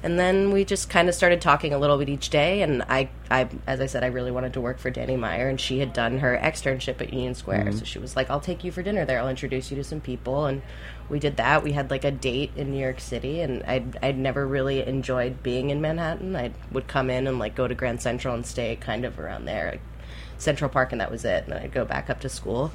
And 0.00 0.18
then 0.18 0.52
we 0.52 0.64
just 0.64 0.88
kind 0.88 1.08
of 1.08 1.14
started 1.14 1.40
talking 1.40 1.72
a 1.72 1.78
little 1.78 1.98
bit 1.98 2.08
each 2.08 2.30
day. 2.30 2.62
And 2.62 2.82
I, 2.82 3.08
I, 3.30 3.48
as 3.66 3.80
I 3.80 3.86
said, 3.86 4.04
I 4.04 4.08
really 4.08 4.30
wanted 4.30 4.52
to 4.52 4.60
work 4.60 4.78
for 4.78 4.90
Danny 4.90 5.16
Meyer, 5.16 5.48
and 5.48 5.60
she 5.60 5.80
had 5.80 5.92
done 5.92 6.18
her 6.18 6.38
externship 6.40 7.00
at 7.00 7.12
Union 7.12 7.34
Square. 7.34 7.64
Mm-hmm. 7.64 7.78
So 7.78 7.84
she 7.84 7.98
was 7.98 8.14
like, 8.14 8.30
"I'll 8.30 8.40
take 8.40 8.62
you 8.62 8.70
for 8.70 8.82
dinner 8.82 9.04
there. 9.04 9.18
I'll 9.18 9.28
introduce 9.28 9.70
you 9.70 9.76
to 9.76 9.84
some 9.84 10.00
people." 10.00 10.46
And 10.46 10.62
we 11.08 11.18
did 11.18 11.36
that. 11.38 11.62
We 11.62 11.72
had 11.72 11.90
like 11.90 12.04
a 12.04 12.10
date 12.10 12.52
in 12.56 12.70
New 12.70 12.80
York 12.80 13.00
City, 13.00 13.40
and 13.40 13.62
I'd, 13.64 13.98
I'd 14.02 14.18
never 14.18 14.46
really 14.46 14.86
enjoyed 14.86 15.42
being 15.42 15.70
in 15.70 15.80
Manhattan. 15.80 16.36
I 16.36 16.52
would 16.70 16.86
come 16.86 17.10
in 17.10 17.26
and 17.26 17.38
like 17.38 17.54
go 17.54 17.66
to 17.66 17.74
Grand 17.74 18.00
Central 18.00 18.34
and 18.34 18.46
stay 18.46 18.76
kind 18.76 19.04
of 19.04 19.18
around 19.18 19.46
there, 19.46 19.72
like 19.72 19.80
Central 20.36 20.70
Park, 20.70 20.92
and 20.92 21.00
that 21.00 21.10
was 21.10 21.24
it. 21.24 21.44
And 21.44 21.52
then 21.52 21.62
I'd 21.62 21.72
go 21.72 21.84
back 21.84 22.08
up 22.08 22.20
to 22.20 22.28
school 22.28 22.70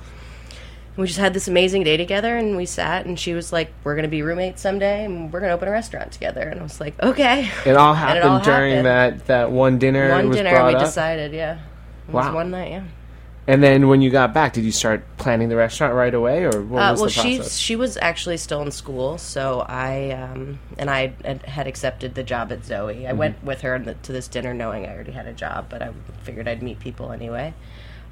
we 0.95 1.07
just 1.07 1.19
had 1.19 1.33
this 1.33 1.47
amazing 1.47 1.83
day 1.83 1.97
together 1.97 2.37
and 2.37 2.55
we 2.55 2.65
sat 2.65 3.05
and 3.05 3.19
she 3.19 3.33
was 3.33 3.51
like 3.51 3.73
we're 3.83 3.95
going 3.95 4.03
to 4.03 4.09
be 4.09 4.21
roommates 4.21 4.61
someday 4.61 5.05
and 5.05 5.31
we're 5.33 5.39
going 5.39 5.49
to 5.49 5.55
open 5.55 5.67
a 5.67 5.71
restaurant 5.71 6.11
together 6.11 6.41
and 6.41 6.59
i 6.59 6.63
was 6.63 6.79
like 6.79 7.01
okay 7.01 7.49
It 7.65 7.75
all 7.75 7.93
happened 8.03 8.17
it 8.19 8.23
all 8.25 8.39
during 8.39 8.83
happened. 8.85 9.19
that 9.19 9.25
that 9.27 9.51
one 9.51 9.79
dinner. 9.79 10.09
one 10.11 10.29
dinner 10.31 10.51
we 10.67 10.75
up. 10.75 10.79
decided 10.79 11.33
yeah 11.33 11.59
it 12.07 12.13
was 12.13 12.25
Wow. 12.25 12.35
one 12.35 12.51
night 12.51 12.71
yeah 12.71 12.83
And 13.45 13.61
then 13.61 13.89
when 13.89 14.01
you 14.01 14.09
got 14.09 14.33
back, 14.33 14.53
did 14.53 14.63
you 14.63 14.71
start 14.71 15.03
planning 15.17 15.49
the 15.49 15.57
restaurant 15.57 15.93
right 15.95 16.13
away, 16.13 16.45
or 16.45 16.61
what 16.61 16.79
uh, 16.81 16.91
was 16.91 16.99
well 17.01 17.09
the 17.09 17.13
process? 17.37 17.57
she 17.57 17.73
she 17.73 17.75
was 17.75 17.97
actually 17.97 18.37
still 18.37 18.61
in 18.61 18.71
school 18.71 19.17
so 19.17 19.65
i 19.67 20.11
um, 20.11 20.59
and 20.77 20.89
i 20.89 21.11
had- 21.25 21.43
had 21.45 21.67
accepted 21.67 22.15
the 22.15 22.23
job 22.23 22.51
at 22.53 22.63
zoe 22.63 22.93
Mm-hmm. 22.95 23.07
i 23.09 23.13
went 23.13 23.43
with 23.43 23.59
her 23.61 23.75
to 23.79 24.11
this 24.13 24.29
dinner 24.29 24.53
knowing 24.53 24.85
i 24.85 24.93
already 24.93 25.11
had 25.11 25.27
a 25.27 25.33
job 25.33 25.65
but 25.69 25.81
i 25.81 25.89
figured 26.23 26.47
i'd 26.47 26.63
meet 26.63 26.79
people 26.79 27.11
anyway 27.11 27.53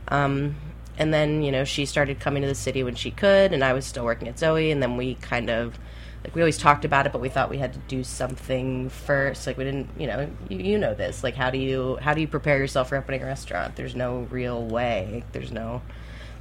um, 0.10 0.56
and 1.02 1.12
then 1.12 1.42
you 1.42 1.52
know 1.52 1.64
she 1.64 1.86
started 1.86 2.20
coming 2.20 2.44
to 2.44 2.48
the 2.48 2.56
city 2.56 2.84
when 2.84 2.94
she 2.94 3.10
could 3.10 3.52
and 3.54 3.64
i 3.64 3.74
was 3.74 3.86
still 3.86 4.06
working 4.06 4.28
at 4.28 4.38
zoe 4.38 4.70
and 4.70 4.84
then 4.84 4.98
we 4.98 5.16
kind 5.16 5.50
of 5.50 5.78
like 6.24 6.36
we 6.36 6.42
always 6.42 6.58
talked 6.58 6.86
about 6.86 7.08
it 7.08 7.12
but 7.12 7.20
we 7.20 7.30
thought 7.30 7.50
we 7.50 7.58
had 7.58 7.74
to 7.74 7.80
do 7.88 8.04
something 8.04 8.90
first. 8.90 9.48
Like 9.48 9.58
we 9.58 9.64
didn't 9.64 9.90
you 9.98 10.08
know 10.08 10.30
you, 10.50 10.60
you 10.60 10.78
know 10.78 10.94
this. 10.94 11.24
Like 11.24 11.36
how 11.36 11.50
do 11.50 11.58
you 11.58 11.98
how 12.02 12.14
do 12.14 12.22
you 12.22 12.28
prepare 12.28 12.58
yourself 12.58 12.90
for 12.90 12.98
opening 12.98 13.24
a 13.24 13.26
restaurant? 13.26 13.76
There's 13.76 13.96
no 13.96 14.28
real 14.30 14.64
way. 14.64 15.24
There's 15.32 15.52
no 15.52 15.82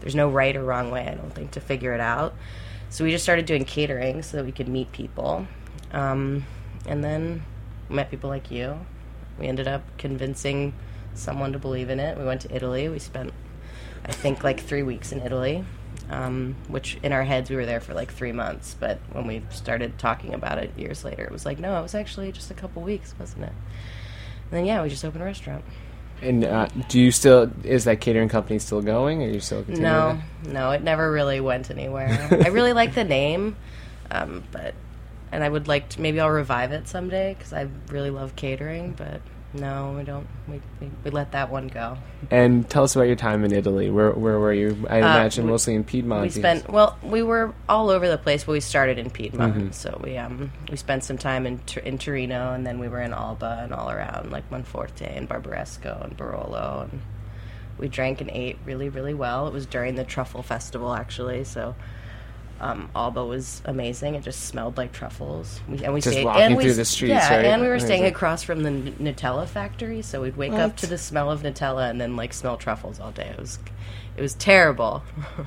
there's 0.00 0.14
no 0.14 0.31
right 0.31 0.57
or 0.57 0.64
wrong 0.64 0.90
way 0.90 1.07
i 1.07 1.14
don't 1.14 1.33
think 1.35 1.52
to 1.52 1.61
figure 1.61 1.95
it 1.95 2.00
out. 2.00 2.35
So 2.90 3.05
we 3.05 3.11
just 3.11 3.23
started 3.23 3.47
doing 3.47 3.64
catering 3.64 4.23
so 4.23 4.37
that 4.38 4.45
we 4.45 4.52
could 4.52 4.69
meet 4.69 4.93
people. 4.93 5.47
Um, 5.93 6.45
and 6.87 7.05
then 7.05 7.45
met 7.88 8.11
people 8.11 8.29
like 8.29 8.50
you. 8.50 8.79
We 9.38 9.47
ended 9.47 9.69
up 9.69 9.83
convincing 9.97 10.75
someone 11.14 11.52
to 11.52 11.59
believe 11.59 11.88
in 11.88 12.00
it. 12.00 12.19
We 12.19 12.25
went 12.25 12.43
to 12.43 12.55
italy. 12.55 12.88
We 12.88 12.99
spent 12.99 13.33
I 14.11 14.12
think 14.12 14.43
like 14.43 14.59
three 14.59 14.83
weeks 14.83 15.12
in 15.12 15.23
Italy, 15.23 15.64
um, 16.11 16.57
which 16.67 16.99
in 17.05 17.12
our 17.12 17.23
heads 17.23 17.49
we 17.49 17.55
were 17.55 17.64
there 17.64 17.81
for 17.81 17.95
like 17.95 18.12
three 18.12 18.33
months. 18.33 18.75
But 18.79 18.99
when 19.12 19.25
we 19.25 19.43
started 19.50 20.00
talking 20.00 20.35
about 20.35 20.59
it 20.59 20.76
years 20.76 21.05
later, 21.05 21.23
it 21.23 21.31
was 21.31 21.47
like, 21.47 21.61
no, 21.61 21.79
it 21.79 21.83
was 21.83 21.95
actually 21.95 22.33
just 22.33 22.50
a 22.50 22.55
couple 22.55 22.83
weeks, 22.83 23.14
wasn't 23.21 23.45
it? 23.45 23.52
And 23.52 24.50
then 24.50 24.64
yeah, 24.64 24.83
we 24.83 24.88
just 24.88 25.05
opened 25.05 25.23
a 25.23 25.26
restaurant. 25.26 25.64
and 26.21 26.43
uh, 26.45 26.67
do 26.88 26.99
you 26.99 27.12
still 27.12 27.52
is 27.62 27.85
that 27.85 28.00
catering 28.00 28.29
company 28.29 28.59
still 28.59 28.83
going, 28.83 29.23
or 29.23 29.26
are 29.26 29.31
you 29.31 29.38
still 29.38 29.62
continuing? 29.62 29.93
No, 29.93 30.21
that? 30.43 30.52
no, 30.52 30.71
it 30.73 30.83
never 30.83 31.12
really 31.12 31.40
went 31.40 31.71
anywhere. 31.71 32.29
I 32.33 32.49
really 32.49 32.73
like 32.73 32.97
the 32.97 33.05
name, 33.05 33.55
um, 34.11 34.43
but 34.50 34.75
and 35.31 35.45
I 35.45 35.49
would 35.49 35.69
like 35.69 35.90
to 35.90 36.00
maybe 36.00 36.19
I'll 36.19 36.31
revive 36.31 36.73
it 36.73 36.88
someday 36.88 37.35
because 37.35 37.52
I 37.52 37.69
really 37.87 38.11
love 38.11 38.35
catering. 38.35 38.90
But 38.90 39.21
no, 39.52 39.95
we 39.97 40.04
don't. 40.04 40.26
We, 40.49 40.61
we 40.80 40.90
we 41.04 41.11
let 41.11 41.33
that 41.33 41.50
one 41.50 41.66
go. 41.69 41.97
And 42.30 42.69
tell 42.71 42.85
us 42.85 42.95
about 42.95 43.09
your 43.09 43.16
time 43.16 43.45
in 43.45 43.52
Italy. 43.52 43.90
Where 43.90 44.12
where 44.12 44.38
were 44.38 44.52
you? 44.52 44.87
I 44.88 44.99
imagine 44.99 45.42
Uh, 45.45 45.47
we- 45.47 45.50
mostly 45.52 45.75
in 45.75 45.85
Piedmont. 45.85 46.23
We 46.23 46.30
spent 46.30 46.69
well. 46.71 46.99
We 47.02 47.23
were 47.23 47.52
all 47.69 47.90
over 47.90 48.09
the 48.09 48.19
place, 48.19 48.45
but 48.45 48.52
we 48.52 48.61
started 48.61 48.99
in 48.99 49.11
Piedmont. 49.11 49.75
So 49.75 50.00
we 50.04 50.16
um 50.16 50.52
we 50.71 50.76
spent 50.76 51.02
some 51.04 51.19
time 51.19 51.47
in 51.47 51.61
in 51.85 51.99
Torino, 51.99 52.52
and 52.52 52.64
then 52.66 52.78
we 52.78 52.88
were 52.88 53.00
in 53.00 53.12
Alba 53.12 53.61
and 53.64 53.73
all 53.75 53.90
around 53.90 54.30
like 54.30 54.49
Monforte 54.50 55.04
and 55.16 55.28
Barbaresco 55.28 56.04
and 56.04 56.16
Barolo, 56.16 56.83
and 56.90 57.00
we 57.78 57.88
drank 57.88 58.21
and 58.21 58.30
ate 58.30 58.59
really 58.64 58.88
really 58.88 59.14
well. 59.14 59.47
It 59.49 59.52
was 59.52 59.66
during 59.66 59.97
the 59.97 60.04
truffle 60.04 60.42
festival 60.42 60.95
actually, 60.95 61.45
so. 61.45 61.75
Um, 62.61 62.90
Alba 62.95 63.25
was 63.25 63.62
amazing. 63.64 64.17
It 64.17 64.23
just 64.23 64.43
smelled 64.45 64.76
like 64.76 64.93
truffles. 64.93 65.61
We, 65.67 65.83
and 65.83 65.95
we 65.95 66.00
Just 66.02 66.12
stayed, 66.14 66.25
walking 66.26 66.43
and 66.43 66.57
we, 66.57 66.64
through 66.64 66.75
the 66.75 66.85
streets, 66.85 67.12
Yeah, 67.14 67.37
right? 67.37 67.45
and 67.47 67.62
we 67.62 67.69
were 67.69 67.79
staying 67.81 68.05
across 68.05 68.43
from 68.43 68.62
the 68.62 68.69
N- 68.69 68.97
Nutella 69.00 69.47
factory, 69.49 70.02
so 70.02 70.21
we'd 70.21 70.37
wake 70.37 70.52
What? 70.52 70.61
up 70.61 70.76
to 70.79 70.87
the 70.87 70.99
smell 70.99 71.31
of 71.31 71.43
Nutella 71.43 71.88
and 71.88 71.99
then 71.99 72.17
like 72.17 72.35
smell 72.35 72.59
truffles 72.59 73.00
all 73.00 73.12
day. 73.12 73.29
It 73.35 73.38
was, 73.40 73.59
it 74.17 74.21
was 74.21 74.35
terrible. 74.35 75.02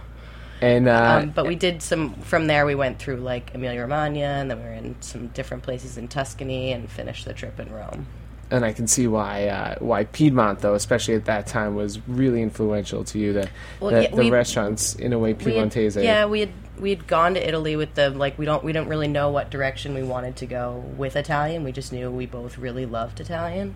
and 0.62 0.88
uh, 0.88 1.20
Um, 1.22 1.30
but 1.30 1.46
we 1.46 1.56
did 1.56 1.82
some 1.84 2.14
from 2.16 2.48
there. 2.48 2.66
We 2.66 2.76
went 2.76 3.00
through 3.00 3.18
like 3.18 3.54
Emilia 3.54 3.82
Romagna, 3.82 4.20
and 4.26 4.50
then 4.50 4.58
we 4.60 4.64
were 4.66 4.74
in 4.74 4.96
some 5.02 5.28
different 5.28 5.64
places 5.64 5.98
in 5.98 6.08
Tuscany, 6.08 6.72
and 6.72 6.90
finished 6.90 7.26
the 7.26 7.34
trip 7.34 7.60
in 7.60 7.72
Rome. 7.72 8.08
and 8.52 8.66
I 8.66 8.74
can 8.74 8.88
see 8.88 9.08
why 9.08 9.48
uh, 9.48 9.76
why 9.80 10.06
Piedmont 10.06 10.60
though, 10.60 10.74
especially 10.76 11.16
at 11.16 11.26
that 11.26 11.48
time, 11.48 11.76
was 11.76 12.00
really 12.08 12.42
influential 12.42 13.04
to 13.06 13.20
you. 13.20 13.34
The 13.34 13.50
Well, 13.80 13.92
the, 13.92 14.04
yeah, 14.04 14.10
the 14.10 14.24
we- 14.24 14.32
restaurants 14.32 14.96
in 14.96 15.14
a 15.14 15.20
way 15.20 15.34
Piedmontese. 15.34 15.96
had- 15.96 16.04
yeah, 16.04 16.26
we 16.26 16.40
had 16.42 16.50
we 16.80 16.90
had 16.90 17.08
gone 17.08 17.36
to 17.36 17.48
Italy 17.48 17.76
with 17.76 17.94
the 17.96 18.10
like 18.10 18.38
we 18.38 18.46
don't 18.46 18.64
we 18.64 18.72
don't 18.72 18.88
really 18.88 19.08
know 19.08 19.30
what 19.30 19.50
direction 19.50 19.94
we 19.94 20.04
wanted 20.04 20.36
to 20.38 20.46
go 20.46 20.84
with 20.98 21.16
Italian. 21.16 21.64
We 21.64 21.72
just 21.72 21.92
knew 21.92 22.10
we 22.10 22.26
both 22.26 22.58
really 22.58 22.86
loved 22.86 23.20
Italian. 23.20 23.76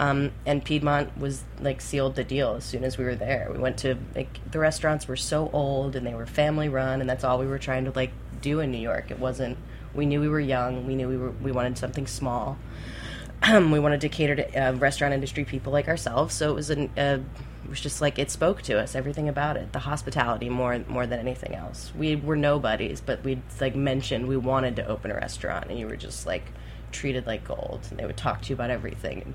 Um, 0.00 0.30
and 0.46 0.64
Piedmont 0.64 1.18
was 1.18 1.42
like 1.58 1.80
sealed 1.80 2.14
the 2.14 2.22
deal 2.22 2.54
as 2.54 2.64
soon 2.64 2.84
as 2.84 2.96
we 2.96 3.04
were 3.04 3.16
there. 3.16 3.50
We 3.52 3.58
went 3.58 3.78
to 3.78 3.96
like 4.14 4.38
the 4.50 4.58
restaurants 4.58 5.08
were 5.08 5.16
so 5.16 5.50
old 5.52 5.96
and 5.96 6.06
they 6.06 6.14
were 6.14 6.26
family 6.26 6.68
run, 6.68 7.00
and 7.00 7.10
that's 7.10 7.24
all 7.24 7.38
we 7.38 7.46
were 7.46 7.58
trying 7.58 7.84
to 7.86 7.90
like 7.90 8.12
do 8.40 8.60
in 8.60 8.70
New 8.70 8.78
York. 8.78 9.10
It 9.10 9.18
wasn't. 9.18 9.58
We 9.94 10.06
knew 10.06 10.20
we 10.20 10.28
were 10.28 10.38
young. 10.38 10.86
We 10.86 10.94
knew 10.94 11.08
we 11.08 11.16
were 11.16 11.30
we 11.30 11.50
wanted 11.50 11.78
something 11.78 12.06
small. 12.06 12.58
we 13.52 13.80
wanted 13.80 14.00
to 14.02 14.08
cater 14.08 14.36
to 14.36 14.56
uh, 14.56 14.72
restaurant 14.74 15.14
industry 15.14 15.44
people 15.44 15.72
like 15.72 15.88
ourselves. 15.88 16.34
So 16.34 16.50
it 16.50 16.54
was 16.54 16.70
an 16.70 16.90
uh, 16.96 17.18
it 17.68 17.70
was 17.72 17.82
just 17.82 18.00
like 18.00 18.18
it 18.18 18.30
spoke 18.30 18.62
to 18.62 18.80
us 18.80 18.94
everything 18.94 19.28
about 19.28 19.58
it 19.58 19.74
the 19.74 19.80
hospitality 19.80 20.48
more 20.48 20.78
more 20.88 21.06
than 21.06 21.20
anything 21.20 21.54
else. 21.54 21.92
We 21.94 22.16
were 22.16 22.34
nobodies 22.34 23.02
but 23.02 23.22
we'd 23.22 23.42
like 23.60 23.76
mentioned 23.76 24.26
we 24.26 24.38
wanted 24.38 24.74
to 24.76 24.86
open 24.86 25.10
a 25.10 25.14
restaurant 25.14 25.68
and 25.68 25.78
you 25.78 25.86
were 25.86 25.96
just 25.96 26.26
like 26.26 26.44
treated 26.92 27.26
like 27.26 27.44
gold 27.44 27.80
and 27.90 27.98
they 27.98 28.06
would 28.06 28.16
talk 28.16 28.40
to 28.40 28.48
you 28.48 28.54
about 28.54 28.70
everything. 28.70 29.20
And 29.20 29.34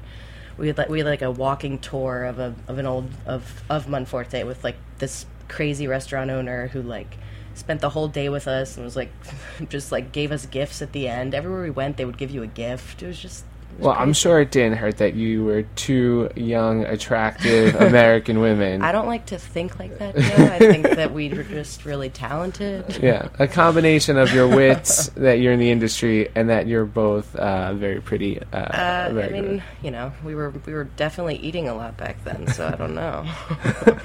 we 0.57 0.65
had 0.65 0.79
like 0.79 0.89
we 0.89 0.97
had 0.97 1.07
like 1.07 1.21
a 1.21 1.29
walking 1.29 1.77
tour 1.77 2.23
of 2.25 2.39
a 2.39 2.55
of 2.67 2.79
an 2.79 2.87
old 2.87 3.07
of 3.27 3.61
of 3.69 3.85
Monforte 3.85 4.43
with 4.47 4.63
like 4.63 4.77
this 4.97 5.27
crazy 5.47 5.85
restaurant 5.85 6.31
owner 6.31 6.69
who 6.69 6.81
like 6.81 7.17
spent 7.53 7.81
the 7.81 7.89
whole 7.91 8.07
day 8.07 8.29
with 8.29 8.47
us 8.47 8.77
and 8.77 8.83
was 8.83 8.95
like 8.95 9.11
just 9.69 9.91
like 9.91 10.11
gave 10.11 10.31
us 10.31 10.47
gifts 10.47 10.81
at 10.81 10.91
the 10.91 11.07
end. 11.07 11.35
Everywhere 11.35 11.61
we 11.61 11.69
went 11.69 11.97
they 11.97 12.05
would 12.05 12.17
give 12.17 12.31
you 12.31 12.41
a 12.41 12.47
gift. 12.47 13.03
It 13.03 13.05
was 13.05 13.19
just 13.19 13.45
it 13.77 13.83
Well, 13.83 13.95
I'm 13.97 14.13
sure 14.13 14.39
it 14.41 14.51
didn't 14.51 14.77
hurt 14.77 14.97
that 14.97 15.15
you 15.15 15.43
were 15.43 15.63
two 15.75 16.29
young, 16.35 16.85
attractive 16.85 17.75
American 17.81 18.39
women. 18.39 18.81
I 18.81 18.91
don't 18.91 19.07
like 19.07 19.27
to 19.27 19.37
think 19.37 19.79
like 19.79 19.97
that, 19.99 20.15
Joe. 20.15 20.45
I 20.45 20.59
think 20.59 20.89
that 20.89 21.13
we 21.13 21.29
were 21.29 21.43
just 21.43 21.85
really 21.85 22.09
talented. 22.09 22.99
Yeah, 23.01 23.29
a 23.39 23.47
combination 23.47 24.17
of 24.17 24.33
your 24.33 24.47
wits 24.47 25.07
that 25.15 25.39
you're 25.39 25.53
in 25.53 25.59
the 25.59 25.71
industry 25.71 26.29
and 26.35 26.49
that 26.49 26.67
you're 26.67 26.85
both 26.85 27.35
uh, 27.35 27.73
very 27.73 28.01
pretty. 28.01 28.39
Uh, 28.51 28.57
Uh, 28.57 29.21
I 29.23 29.29
mean, 29.29 29.63
you 29.81 29.91
know, 29.91 30.11
we 30.23 30.35
were 30.35 30.49
we 30.65 30.73
were 30.73 30.85
definitely 30.85 31.37
eating 31.37 31.67
a 31.67 31.73
lot 31.75 31.97
back 31.97 32.23
then, 32.23 32.47
so 32.47 32.67
I 32.67 32.75
don't 32.75 32.95
know. 32.95 33.25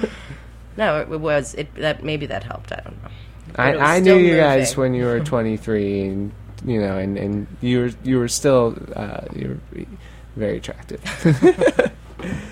no, 0.76 1.00
it 1.00 1.08
was 1.08 1.54
it 1.54 1.74
that 1.76 2.02
maybe 2.02 2.26
that 2.26 2.44
helped. 2.44 2.72
I 2.72 2.80
don't 2.84 3.02
know. 3.02 3.10
But 3.52 3.60
I, 3.60 3.96
I 3.96 4.00
knew 4.00 4.16
you 4.16 4.36
guys 4.36 4.76
when 4.76 4.94
you 4.94 5.04
were 5.06 5.20
23, 5.20 6.02
and 6.02 6.32
you 6.64 6.80
know, 6.80 6.98
and, 6.98 7.16
and 7.16 7.46
you 7.60 7.80
were 7.80 7.90
you 8.04 8.18
were 8.18 8.28
still 8.28 8.76
uh, 8.94 9.22
you 9.34 9.60
were 9.74 9.84
very 10.36 10.58
attractive. 10.58 11.02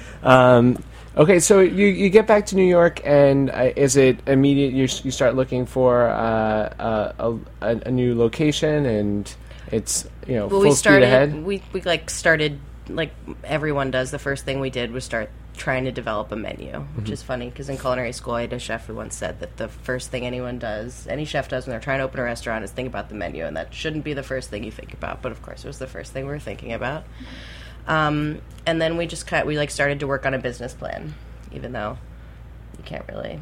um, 0.23 0.83
okay, 1.17 1.41
so 1.41 1.61
you 1.61 1.87
you 1.87 2.09
get 2.09 2.27
back 2.27 2.47
to 2.47 2.57
New 2.57 2.65
York, 2.65 3.01
and 3.05 3.51
uh, 3.51 3.73
is 3.77 3.97
it 3.97 4.19
immediate? 4.27 4.73
You 4.73 4.89
you 5.05 5.11
start 5.11 5.35
looking 5.35 5.67
for 5.67 6.09
uh, 6.09 7.13
a, 7.19 7.39
a 7.63 7.77
a 7.87 7.91
new 7.91 8.15
location, 8.15 8.87
and 8.87 9.35
it's 9.73 10.09
you 10.27 10.35
know 10.35 10.47
Well, 10.47 10.61
full 10.61 10.71
we 10.71 10.73
started. 10.73 11.07
speed 11.07 11.15
ahead. 11.15 11.45
We 11.45 11.63
we 11.73 11.81
like 11.83 12.11
started 12.11 12.59
like 12.89 13.13
everyone 13.45 13.91
does. 13.91 14.11
The 14.11 14.19
first 14.19 14.45
thing 14.45 14.61
we 14.61 14.71
did 14.71 14.93
was 14.93 15.05
start 15.05 15.31
trying 15.57 15.85
to 15.87 15.93
develop 15.93 16.31
a 16.33 16.37
menu, 16.37 16.73
Mm-hmm. 16.73 17.01
which 17.01 17.11
is 17.11 17.23
funny 17.23 17.49
because 17.49 17.69
in 17.69 17.79
culinary 17.79 18.13
school, 18.13 18.35
I 18.35 18.43
had 18.43 18.53
a 18.53 18.59
chef 18.59 18.87
who 18.87 18.95
once 18.95 19.17
said 19.17 19.41
that 19.41 19.57
the 19.57 19.69
first 19.69 20.11
thing 20.11 20.25
anyone 20.27 20.59
does, 20.59 21.07
any 21.09 21.25
chef 21.25 21.49
does 21.49 21.67
when 21.67 21.73
they're 21.73 21.81
trying 21.81 21.99
to 21.99 22.05
open 22.05 22.21
a 22.21 22.23
restaurant, 22.23 22.65
is 22.65 22.71
think 22.71 22.89
about 22.89 23.09
the 23.09 23.15
menu, 23.15 23.45
and 23.45 23.57
that 23.57 23.73
shouldn't 23.75 24.05
be 24.05 24.13
the 24.15 24.23
first 24.23 24.51
thing 24.51 24.63
you 24.65 24.71
think 24.73 24.93
about. 24.95 25.23
But 25.23 25.33
of 25.33 25.43
course, 25.43 25.65
it 25.65 25.67
was 25.69 25.79
the 25.79 25.87
first 25.87 26.13
thing 26.13 26.25
we 26.27 26.31
were 26.33 26.39
thinking 26.39 26.73
about. 26.73 27.05
Um, 27.87 28.41
and 28.67 28.81
then 28.83 28.97
we 28.97 29.07
just 29.07 29.27
kind 29.27 29.47
we 29.47 29.57
like 29.57 29.71
started 29.71 30.01
to 30.01 30.07
work 30.07 30.27
on 30.27 30.35
a 30.35 30.39
business 30.39 30.75
plan, 30.75 31.15
even 31.53 31.73
though 31.73 31.99
you 32.77 32.85
can't 32.85 33.05
really 33.09 33.41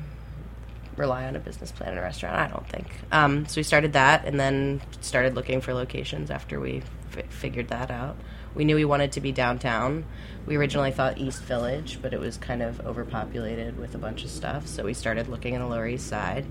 rely 0.96 1.24
on 1.26 1.34
a 1.34 1.40
business 1.40 1.72
plan 1.72 1.92
in 1.92 1.98
a 1.98 2.02
restaurant. 2.02 2.36
I 2.36 2.48
don't 2.48 2.68
think. 2.68 2.86
Um, 3.10 3.46
so 3.46 3.58
we 3.58 3.62
started 3.62 3.94
that, 3.94 4.24
and 4.26 4.38
then 4.38 4.80
started 5.00 5.34
looking 5.34 5.60
for 5.60 5.72
locations 5.74 6.30
after 6.30 6.60
we 6.60 6.82
f- 7.16 7.26
figured 7.30 7.68
that 7.68 7.90
out. 7.90 8.16
We 8.54 8.64
knew 8.64 8.76
we 8.76 8.84
wanted 8.84 9.12
to 9.12 9.20
be 9.20 9.32
downtown. 9.32 10.04
We 10.46 10.56
originally 10.56 10.92
thought 10.92 11.18
East 11.18 11.42
Village, 11.42 11.98
but 12.00 12.12
it 12.12 12.20
was 12.20 12.36
kind 12.36 12.62
of 12.62 12.80
overpopulated 12.86 13.78
with 13.78 13.94
a 13.94 13.98
bunch 13.98 14.24
of 14.24 14.30
stuff. 14.30 14.66
So 14.66 14.84
we 14.84 14.94
started 14.94 15.28
looking 15.28 15.54
in 15.54 15.60
the 15.60 15.66
Lower 15.66 15.86
East 15.86 16.06
Side, 16.06 16.46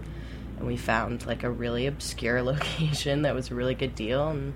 and 0.58 0.68
we 0.68 0.76
found 0.76 1.26
like 1.26 1.44
a 1.44 1.50
really 1.50 1.88
obscure 1.88 2.42
location 2.44 3.22
that 3.22 3.34
was 3.34 3.52
a 3.52 3.56
really 3.56 3.76
good 3.76 3.96
deal, 3.96 4.30
and 4.30 4.54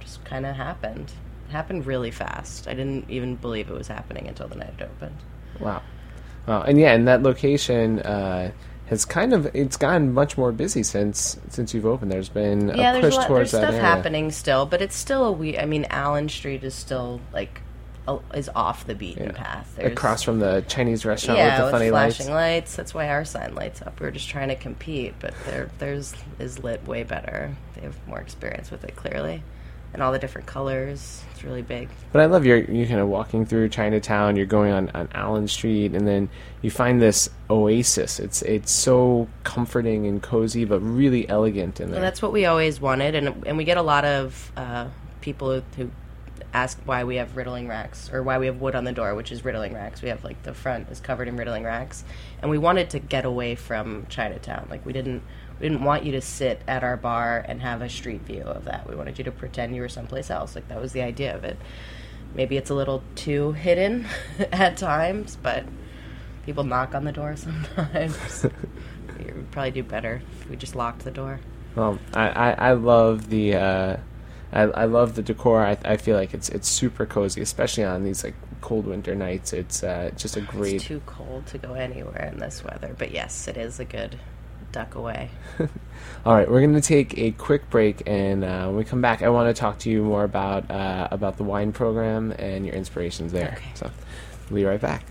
just 0.00 0.24
kind 0.24 0.44
of 0.44 0.56
happened. 0.56 1.12
It 1.48 1.52
happened 1.52 1.86
really 1.86 2.10
fast. 2.10 2.68
I 2.68 2.74
didn't 2.74 3.10
even 3.10 3.36
believe 3.36 3.70
it 3.70 3.74
was 3.74 3.88
happening 3.88 4.28
until 4.28 4.48
the 4.48 4.56
night 4.56 4.74
it 4.78 4.82
opened. 4.82 5.16
Wow. 5.60 5.82
Wow. 6.46 6.62
And 6.62 6.78
yeah, 6.78 6.92
and 6.92 7.08
that 7.08 7.22
location 7.22 8.00
uh, 8.00 8.52
has 8.86 9.04
kind 9.04 9.32
of 9.32 9.46
it's 9.54 9.76
gotten 9.76 10.12
much 10.12 10.36
more 10.36 10.52
busy 10.52 10.82
since 10.82 11.38
since 11.48 11.72
you've 11.74 11.86
opened. 11.86 12.12
There's 12.12 12.28
been 12.28 12.68
yeah, 12.68 12.90
a 12.96 13.00
there's 13.00 13.04
push 13.04 13.14
a 13.14 13.16
lot, 13.18 13.26
towards 13.28 13.52
there's 13.52 13.62
that 13.62 13.68
stuff 13.68 13.74
area. 13.74 13.82
happening 13.96 14.30
still, 14.30 14.66
but 14.66 14.82
it's 14.82 14.96
still 14.96 15.24
a 15.24 15.32
we. 15.32 15.58
I 15.58 15.64
mean, 15.64 15.86
Allen 15.90 16.28
Street 16.28 16.62
is 16.64 16.74
still 16.74 17.20
like 17.32 17.62
a, 18.06 18.18
is 18.34 18.50
off 18.54 18.86
the 18.86 18.94
beaten 18.94 19.26
Yeah. 19.28 19.32
path. 19.32 19.72
There's, 19.76 19.92
Across 19.92 20.24
from 20.24 20.38
the 20.38 20.62
Chinese 20.68 21.06
restaurant 21.06 21.38
yeah, 21.38 21.56
with 21.62 21.66
the 21.72 21.78
funny 21.78 21.88
flashing 21.88 22.26
lights. 22.26 22.34
lights. 22.68 22.76
That's 22.76 22.92
why 22.92 23.08
our 23.08 23.24
sign 23.24 23.54
lights 23.54 23.80
up. 23.80 23.98
We're 24.00 24.10
just 24.10 24.28
trying 24.28 24.48
to 24.50 24.56
compete, 24.56 25.14
but 25.18 25.32
their 25.46 25.70
theirs 25.78 26.14
is 26.38 26.62
lit 26.62 26.86
way 26.86 27.02
better. 27.04 27.56
They 27.74 27.80
have 27.80 27.96
more 28.06 28.20
experience 28.20 28.70
with 28.70 28.84
it, 28.84 28.94
clearly, 28.96 29.42
and 29.94 30.02
all 30.02 30.12
the 30.12 30.18
different 30.18 30.46
colors. 30.46 31.22
It's 31.32 31.44
really 31.44 31.62
big. 31.62 31.88
But 32.12 32.20
I 32.20 32.26
love 32.26 32.44
your 32.44 32.58
you 32.58 32.86
kind 32.86 33.00
of 33.00 33.08
walking 33.08 33.46
through 33.46 33.70
Chinatown. 33.70 34.36
You're 34.36 34.44
going 34.44 34.72
on, 34.72 34.90
on 34.90 35.08
Allen 35.14 35.48
Street, 35.48 35.94
and 35.94 36.06
then 36.06 36.28
you 36.60 36.70
find 36.70 37.00
this 37.00 37.30
oasis. 37.48 38.20
It's 38.20 38.42
it's 38.42 38.70
so 38.70 39.28
comforting 39.44 40.06
and 40.06 40.22
cozy, 40.22 40.64
but 40.64 40.80
really 40.80 41.26
elegant 41.28 41.80
in 41.80 41.90
there. 41.90 42.00
Well, 42.00 42.02
that's 42.02 42.20
what 42.20 42.32
we 42.32 42.44
always 42.44 42.80
wanted, 42.80 43.14
and 43.14 43.46
and 43.46 43.56
we 43.56 43.64
get 43.64 43.78
a 43.78 43.82
lot 43.82 44.04
of 44.04 44.52
uh, 44.56 44.88
people 45.20 45.62
who 45.76 45.90
ask 46.52 46.78
why 46.84 47.02
we 47.02 47.16
have 47.16 47.36
riddling 47.36 47.66
racks 47.66 48.08
or 48.12 48.22
why 48.22 48.38
we 48.38 48.46
have 48.46 48.60
wood 48.60 48.74
on 48.76 48.84
the 48.84 48.92
door, 48.92 49.14
which 49.14 49.32
is 49.32 49.44
riddling 49.44 49.74
racks. 49.74 50.02
We 50.02 50.08
have 50.08 50.22
like 50.24 50.42
the 50.42 50.54
front 50.54 50.88
is 50.90 51.00
covered 51.00 51.28
in 51.28 51.36
riddling 51.36 51.64
racks, 51.64 52.04
and 52.42 52.50
we 52.50 52.58
wanted 52.58 52.90
to 52.90 52.98
get 52.98 53.24
away 53.24 53.54
from 53.54 54.06
Chinatown. 54.08 54.66
Like 54.68 54.84
we 54.84 54.92
didn't 54.92 55.22
we 55.60 55.68
didn't 55.68 55.84
want 55.84 56.04
you 56.04 56.12
to 56.12 56.20
sit 56.20 56.60
at 56.66 56.82
our 56.82 56.96
bar 56.96 57.44
and 57.46 57.60
have 57.62 57.80
a 57.82 57.88
street 57.88 58.22
view 58.22 58.42
of 58.42 58.64
that. 58.64 58.88
We 58.88 58.96
wanted 58.96 59.18
you 59.18 59.24
to 59.24 59.32
pretend 59.32 59.74
you 59.74 59.82
were 59.82 59.88
someplace 59.88 60.30
else. 60.30 60.54
Like 60.54 60.68
that 60.68 60.80
was 60.80 60.92
the 60.92 61.02
idea 61.02 61.34
of 61.34 61.44
it. 61.44 61.56
Maybe 62.34 62.56
it's 62.56 62.70
a 62.70 62.74
little 62.74 63.02
too 63.14 63.52
hidden 63.52 64.06
at 64.52 64.76
times, 64.76 65.38
but 65.40 65.64
people 66.44 66.64
knock 66.64 66.94
on 66.94 67.04
the 67.04 67.12
door 67.12 67.36
sometimes. 67.36 68.46
would 69.34 69.50
probably 69.52 69.70
do 69.70 69.82
better 69.82 70.22
if 70.40 70.50
we 70.50 70.56
just 70.56 70.74
locked 70.74 71.04
the 71.04 71.10
door. 71.10 71.40
Well, 71.76 71.98
I, 72.12 72.28
I, 72.28 72.50
I 72.52 72.72
love 72.72 73.30
the 73.30 73.54
uh, 73.54 73.96
I, 74.52 74.62
I 74.62 74.84
love 74.84 75.16
the 75.16 75.22
decor. 75.22 75.64
I, 75.64 75.76
I 75.84 75.96
feel 75.96 76.16
like 76.16 76.34
it's 76.34 76.48
it's 76.48 76.68
super 76.68 77.06
cozy, 77.06 77.40
especially 77.40 77.84
on 77.84 78.04
these 78.04 78.22
like 78.22 78.34
cold 78.60 78.86
winter 78.86 79.14
nights. 79.14 79.52
It's 79.52 79.82
uh, 79.82 80.10
just 80.16 80.36
a 80.36 80.40
great. 80.40 80.74
It's 80.74 80.84
too 80.84 81.02
cold 81.06 81.46
to 81.46 81.58
go 81.58 81.74
anywhere 81.74 82.30
in 82.32 82.38
this 82.38 82.62
weather, 82.62 82.94
but 82.96 83.10
yes, 83.10 83.48
it 83.48 83.56
is 83.56 83.80
a 83.80 83.84
good 83.84 84.18
duck 84.74 84.94
away. 84.96 85.30
All 86.26 86.34
right, 86.34 86.50
we're 86.50 86.60
going 86.60 86.74
to 86.74 86.80
take 86.80 87.16
a 87.16 87.30
quick 87.32 87.70
break, 87.70 88.02
and 88.06 88.44
uh, 88.44 88.66
when 88.66 88.76
we 88.76 88.84
come 88.84 89.00
back, 89.00 89.22
I 89.22 89.28
want 89.28 89.54
to 89.54 89.58
talk 89.58 89.78
to 89.80 89.90
you 89.90 90.02
more 90.02 90.24
about 90.24 90.70
uh, 90.70 91.08
about 91.10 91.36
the 91.36 91.44
wine 91.44 91.72
program 91.72 92.32
and 92.32 92.66
your 92.66 92.74
inspirations 92.74 93.32
there. 93.32 93.54
Okay. 93.56 93.70
So, 93.74 93.90
we'll 94.50 94.56
be 94.56 94.64
right 94.64 94.80
back. 94.80 95.04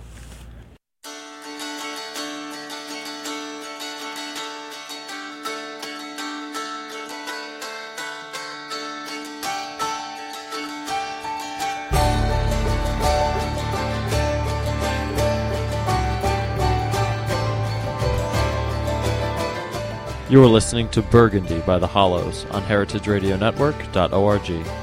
You 20.33 20.41
are 20.41 20.47
listening 20.47 20.89
to 20.89 21.03
Burgundy 21.03 21.59
by 21.59 21.77
the 21.77 21.85
Hollows 21.85 22.45
on 22.45 22.63
heritageradionetwork.org. 22.63 24.82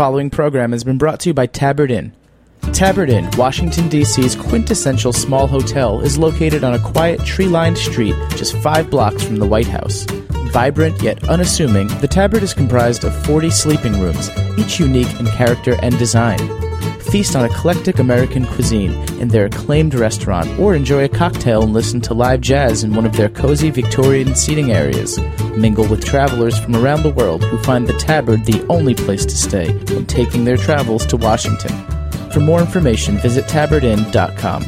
following 0.00 0.30
program 0.30 0.72
has 0.72 0.82
been 0.82 0.96
brought 0.96 1.20
to 1.20 1.28
you 1.28 1.34
by 1.34 1.44
Tabard 1.44 1.90
Inn. 1.90 2.10
Tabard 2.72 3.10
Inn, 3.10 3.28
Washington, 3.36 3.86
D.C.'s 3.90 4.34
quintessential 4.34 5.12
small 5.12 5.46
hotel, 5.46 6.00
is 6.00 6.16
located 6.16 6.64
on 6.64 6.72
a 6.72 6.78
quiet, 6.78 7.22
tree 7.26 7.48
lined 7.48 7.76
street 7.76 8.14
just 8.30 8.56
five 8.56 8.88
blocks 8.88 9.22
from 9.22 9.36
the 9.36 9.46
White 9.46 9.66
House. 9.66 10.06
Vibrant 10.54 11.02
yet 11.02 11.28
unassuming, 11.28 11.88
the 12.00 12.08
Tabard 12.08 12.42
is 12.42 12.54
comprised 12.54 13.04
of 13.04 13.26
40 13.26 13.50
sleeping 13.50 14.00
rooms, 14.00 14.30
each 14.56 14.80
unique 14.80 15.20
in 15.20 15.26
character 15.26 15.76
and 15.82 15.98
design. 15.98 16.38
Feast 17.02 17.36
on 17.36 17.44
eclectic 17.44 17.98
American 17.98 18.46
cuisine 18.46 18.92
in 19.20 19.28
their 19.28 19.44
acclaimed 19.44 19.92
restaurant, 19.92 20.48
or 20.58 20.74
enjoy 20.74 21.04
a 21.04 21.10
cocktail 21.10 21.62
and 21.62 21.74
listen 21.74 22.00
to 22.00 22.14
live 22.14 22.40
jazz 22.40 22.84
in 22.84 22.94
one 22.94 23.04
of 23.04 23.18
their 23.18 23.28
cozy 23.28 23.68
Victorian 23.68 24.34
seating 24.34 24.72
areas. 24.72 25.18
Mingle 25.56 25.88
with 25.88 26.04
travelers 26.04 26.58
from 26.58 26.76
around 26.76 27.02
the 27.02 27.12
world 27.12 27.44
who 27.44 27.58
find 27.62 27.86
the 27.86 27.92
Tabard 27.94 28.44
the 28.44 28.66
only 28.68 28.94
place 28.94 29.24
to 29.24 29.36
stay 29.36 29.72
when 29.94 30.06
taking 30.06 30.44
their 30.44 30.56
travels 30.56 31.06
to 31.06 31.16
Washington. 31.16 31.72
For 32.30 32.40
more 32.40 32.60
information, 32.60 33.18
visit 33.18 33.46
tabardinn.com. 33.46 34.64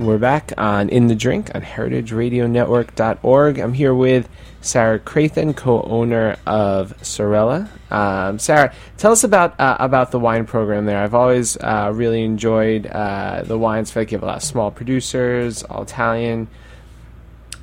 We're 0.00 0.18
back 0.18 0.52
on 0.56 0.88
In 0.88 1.08
the 1.08 1.14
Drink 1.14 1.50
on 1.54 1.60
heritageradionetwork.org. 1.60 3.58
I'm 3.58 3.74
here 3.74 3.94
with 3.94 4.30
Sarah 4.62 4.98
Krathen, 4.98 5.54
co-owner 5.54 6.36
of 6.46 6.94
Sorella. 7.04 7.68
Um, 7.90 8.38
Sarah, 8.38 8.72
tell 8.96 9.12
us 9.12 9.24
about 9.24 9.60
uh, 9.60 9.76
about 9.78 10.10
the 10.10 10.18
wine 10.18 10.46
program 10.46 10.86
there. 10.86 11.02
I've 11.02 11.14
always 11.14 11.58
uh, 11.58 11.92
really 11.94 12.22
enjoyed 12.22 12.86
uh, 12.86 13.42
the 13.44 13.58
wines. 13.58 13.90
I 13.90 13.94
feel 13.94 14.00
like 14.02 14.12
you 14.12 14.16
have 14.16 14.22
a 14.22 14.26
lot 14.26 14.36
of 14.36 14.42
small 14.42 14.70
producers, 14.70 15.62
all 15.64 15.82
Italian. 15.82 16.48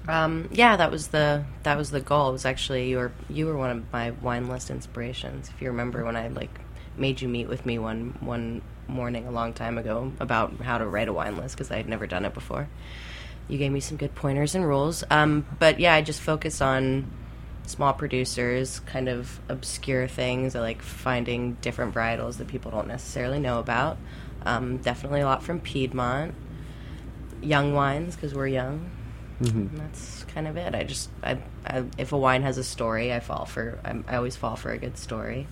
Um, 0.08 0.48
yeah, 0.52 0.78
that 0.78 0.90
was 0.90 1.08
the 1.08 1.44
that 1.64 1.78
was 1.78 1.92
the 1.92 2.00
goal. 2.00 2.30
It 2.30 2.34
was 2.34 2.46
actually 2.46 2.90
you 2.90 2.98
were 2.98 3.12
you 3.30 3.46
were 3.46 3.58
one 3.58 3.70
of 3.70 3.92
my 3.92 4.12
wine 4.12 4.48
list 4.48 4.70
inspirations. 4.70 5.50
If 5.54 5.62
you 5.62 5.68
remember 5.70 6.06
when 6.06 6.16
I 6.16 6.30
like 6.30 6.60
made 6.96 7.22
you 7.22 7.28
meet 7.28 7.48
with 7.48 7.66
me 7.66 7.78
one 7.78 8.16
one 8.20 8.62
morning 8.88 9.28
a 9.28 9.32
long 9.32 9.54
time 9.54 9.78
ago 9.78 10.12
about 10.20 10.62
how 10.62 10.78
to 10.78 10.86
write 10.86 11.10
a 11.10 11.14
wine 11.14 11.36
list 11.36 11.56
because 11.56 11.72
I 11.72 11.78
had 11.78 11.90
never 11.90 12.08
done 12.08 12.26
it 12.26 12.34
before. 12.34 12.70
You 13.50 13.58
gave 13.58 13.72
me 13.72 13.80
some 13.80 13.98
good 13.98 14.16
pointers 14.16 14.56
and 14.56 14.66
rules. 14.66 15.04
Um, 15.10 15.46
but 15.60 15.80
yeah, 15.80 15.94
I 15.94 16.02
just 16.02 16.22
focus 16.22 16.62
on 16.62 17.12
small 17.66 17.94
producers, 17.94 18.80
kind 18.82 19.10
of 19.10 19.40
obscure 19.50 20.08
things. 20.08 20.56
I 20.56 20.62
like 20.62 20.82
finding 20.82 21.54
different 21.56 21.94
varietals 21.94 22.38
that 22.38 22.48
people 22.48 22.72
don't 22.72 22.88
necessarily 22.88 23.40
know 23.40 23.60
about. 23.60 23.98
Um, 24.46 24.78
definitely 24.78 25.22
a 25.22 25.26
lot 25.26 25.44
from 25.44 25.60
Piedmont 25.60 26.34
young 27.42 27.74
wines 27.74 28.16
because 28.16 28.34
we're 28.34 28.48
young. 28.48 28.90
Mm-hmm. 29.42 29.78
That's 29.78 30.24
kind 30.26 30.48
of 30.48 30.58
it. 30.58 30.74
I 30.74 30.84
just, 30.84 31.10
I, 31.24 31.38
I, 31.66 31.84
if 31.98 32.12
a 32.12 32.18
wine 32.18 32.42
has 32.44 32.58
a 32.58 32.64
story, 32.64 33.14
I 33.14 33.20
fall 33.20 33.46
for. 33.46 33.80
I'm, 33.86 34.04
I 34.08 34.16
always 34.16 34.36
fall 34.36 34.56
for 34.56 34.72
a 34.72 34.78
good 34.78 34.98
story. 34.98 35.48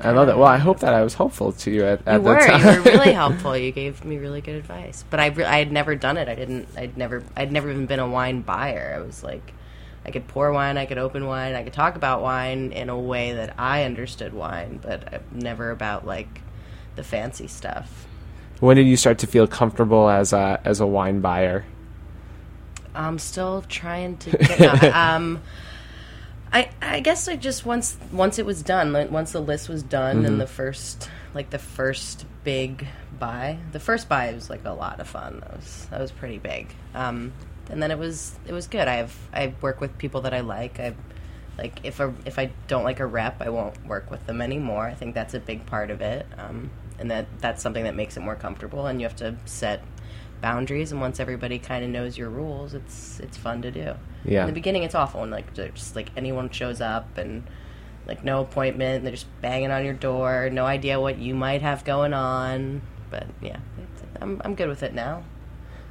I 0.00 0.12
love 0.12 0.28
that. 0.28 0.38
Well, 0.38 0.46
I 0.46 0.58
hope 0.58 0.78
that 0.80 0.94
I 0.94 1.02
was 1.02 1.14
helpful 1.14 1.50
to 1.50 1.70
you 1.70 1.84
at, 1.84 2.06
at 2.06 2.20
you 2.20 2.28
were. 2.28 2.38
time. 2.38 2.60
You 2.60 2.66
were 2.66 2.82
really 2.96 3.12
helpful. 3.22 3.56
You 3.56 3.72
gave 3.72 4.04
me 4.04 4.18
really 4.18 4.40
good 4.40 4.54
advice. 4.54 5.04
But 5.10 5.18
I, 5.18 5.26
re- 5.26 5.44
I 5.44 5.58
had 5.58 5.72
never 5.72 5.96
done 5.96 6.16
it. 6.16 6.28
I 6.28 6.36
didn't. 6.36 6.68
I'd 6.76 6.96
never. 6.96 7.24
I'd 7.36 7.50
never 7.50 7.68
even 7.68 7.86
been 7.86 7.98
a 7.98 8.08
wine 8.08 8.42
buyer. 8.42 8.94
I 8.96 9.04
was 9.04 9.24
like, 9.24 9.52
I 10.04 10.12
could 10.12 10.28
pour 10.28 10.52
wine. 10.52 10.78
I 10.78 10.86
could 10.86 10.98
open 10.98 11.26
wine. 11.26 11.56
I 11.56 11.64
could 11.64 11.72
talk 11.72 11.96
about 11.96 12.22
wine 12.22 12.70
in 12.70 12.88
a 12.88 12.96
way 12.96 13.32
that 13.32 13.58
I 13.58 13.82
understood 13.82 14.32
wine, 14.32 14.78
but 14.80 15.22
never 15.32 15.72
about 15.72 16.06
like 16.06 16.42
the 16.94 17.02
fancy 17.02 17.48
stuff. 17.48 18.06
when 18.60 18.76
did 18.76 18.86
you 18.86 18.96
start 18.96 19.18
to 19.18 19.26
feel 19.26 19.48
comfortable 19.48 20.08
as 20.08 20.32
a 20.32 20.60
as 20.64 20.78
a 20.78 20.86
wine 20.86 21.20
buyer? 21.20 21.64
I'm 22.94 23.18
still 23.18 23.62
trying 23.68 24.16
to. 24.18 24.30
Get, 24.30 24.84
um, 24.94 25.42
I 26.52 26.70
I 26.80 27.00
guess 27.00 27.28
I 27.28 27.36
just 27.36 27.66
once 27.66 27.96
once 28.12 28.38
it 28.38 28.46
was 28.46 28.62
done, 28.62 28.92
like, 28.92 29.10
once 29.10 29.32
the 29.32 29.40
list 29.40 29.68
was 29.68 29.82
done, 29.82 30.24
and 30.24 30.40
the 30.40 30.46
first 30.46 31.10
like 31.34 31.50
the 31.50 31.58
first 31.58 32.26
big 32.44 32.86
buy, 33.18 33.58
the 33.72 33.80
first 33.80 34.08
buy 34.08 34.32
was 34.32 34.48
like 34.48 34.64
a 34.64 34.70
lot 34.70 35.00
of 35.00 35.08
fun. 35.08 35.40
That 35.40 35.56
was 35.56 35.86
that 35.90 36.00
was 36.00 36.12
pretty 36.12 36.38
big. 36.38 36.68
Um, 36.94 37.32
and 37.70 37.82
then 37.82 37.90
it 37.90 37.98
was 37.98 38.38
it 38.46 38.52
was 38.52 38.66
good. 38.66 38.88
I 38.88 38.96
have 38.96 39.16
I 39.32 39.54
work 39.60 39.80
with 39.80 39.96
people 39.98 40.22
that 40.22 40.34
I 40.34 40.40
like. 40.40 40.78
I 40.78 40.94
like 41.58 41.80
if 41.84 42.00
a 42.00 42.14
if 42.24 42.38
I 42.38 42.50
don't 42.68 42.84
like 42.84 43.00
a 43.00 43.06
rep, 43.06 43.40
I 43.40 43.50
won't 43.50 43.86
work 43.86 44.10
with 44.10 44.24
them 44.26 44.40
anymore. 44.40 44.86
I 44.86 44.94
think 44.94 45.14
that's 45.14 45.34
a 45.34 45.40
big 45.40 45.66
part 45.66 45.90
of 45.90 46.00
it. 46.00 46.26
Um, 46.38 46.70
and 46.98 47.10
that 47.10 47.26
that's 47.40 47.62
something 47.62 47.84
that 47.84 47.94
makes 47.94 48.16
it 48.16 48.20
more 48.20 48.36
comfortable. 48.36 48.86
And 48.86 49.00
you 49.00 49.06
have 49.06 49.16
to 49.16 49.36
set 49.44 49.82
boundaries. 50.44 50.92
And 50.92 51.00
once 51.00 51.18
everybody 51.20 51.58
kind 51.58 51.82
of 51.82 51.88
knows 51.88 52.18
your 52.18 52.28
rules, 52.28 52.74
it's 52.74 53.18
it's 53.20 53.38
fun 53.38 53.62
to 53.62 53.70
do. 53.70 53.94
Yeah. 54.26 54.42
In 54.42 54.46
the 54.48 54.52
beginning, 54.52 54.82
it's 54.82 54.94
awful 54.94 55.22
and 55.22 55.32
like 55.32 55.54
just 55.54 55.96
like 55.96 56.10
anyone 56.18 56.50
shows 56.50 56.82
up 56.82 57.16
and 57.16 57.44
like 58.06 58.22
no 58.22 58.42
appointment, 58.42 58.96
and 58.96 59.06
they're 59.06 59.14
just 59.14 59.40
banging 59.40 59.70
on 59.70 59.86
your 59.86 59.94
door, 59.94 60.50
no 60.52 60.66
idea 60.66 61.00
what 61.00 61.16
you 61.16 61.34
might 61.34 61.62
have 61.62 61.82
going 61.84 62.12
on. 62.12 62.82
But 63.10 63.26
yeah, 63.40 63.56
it's, 63.78 64.02
I'm 64.20 64.42
I'm 64.44 64.54
good 64.54 64.68
with 64.68 64.82
it 64.82 64.92
now. 64.92 65.24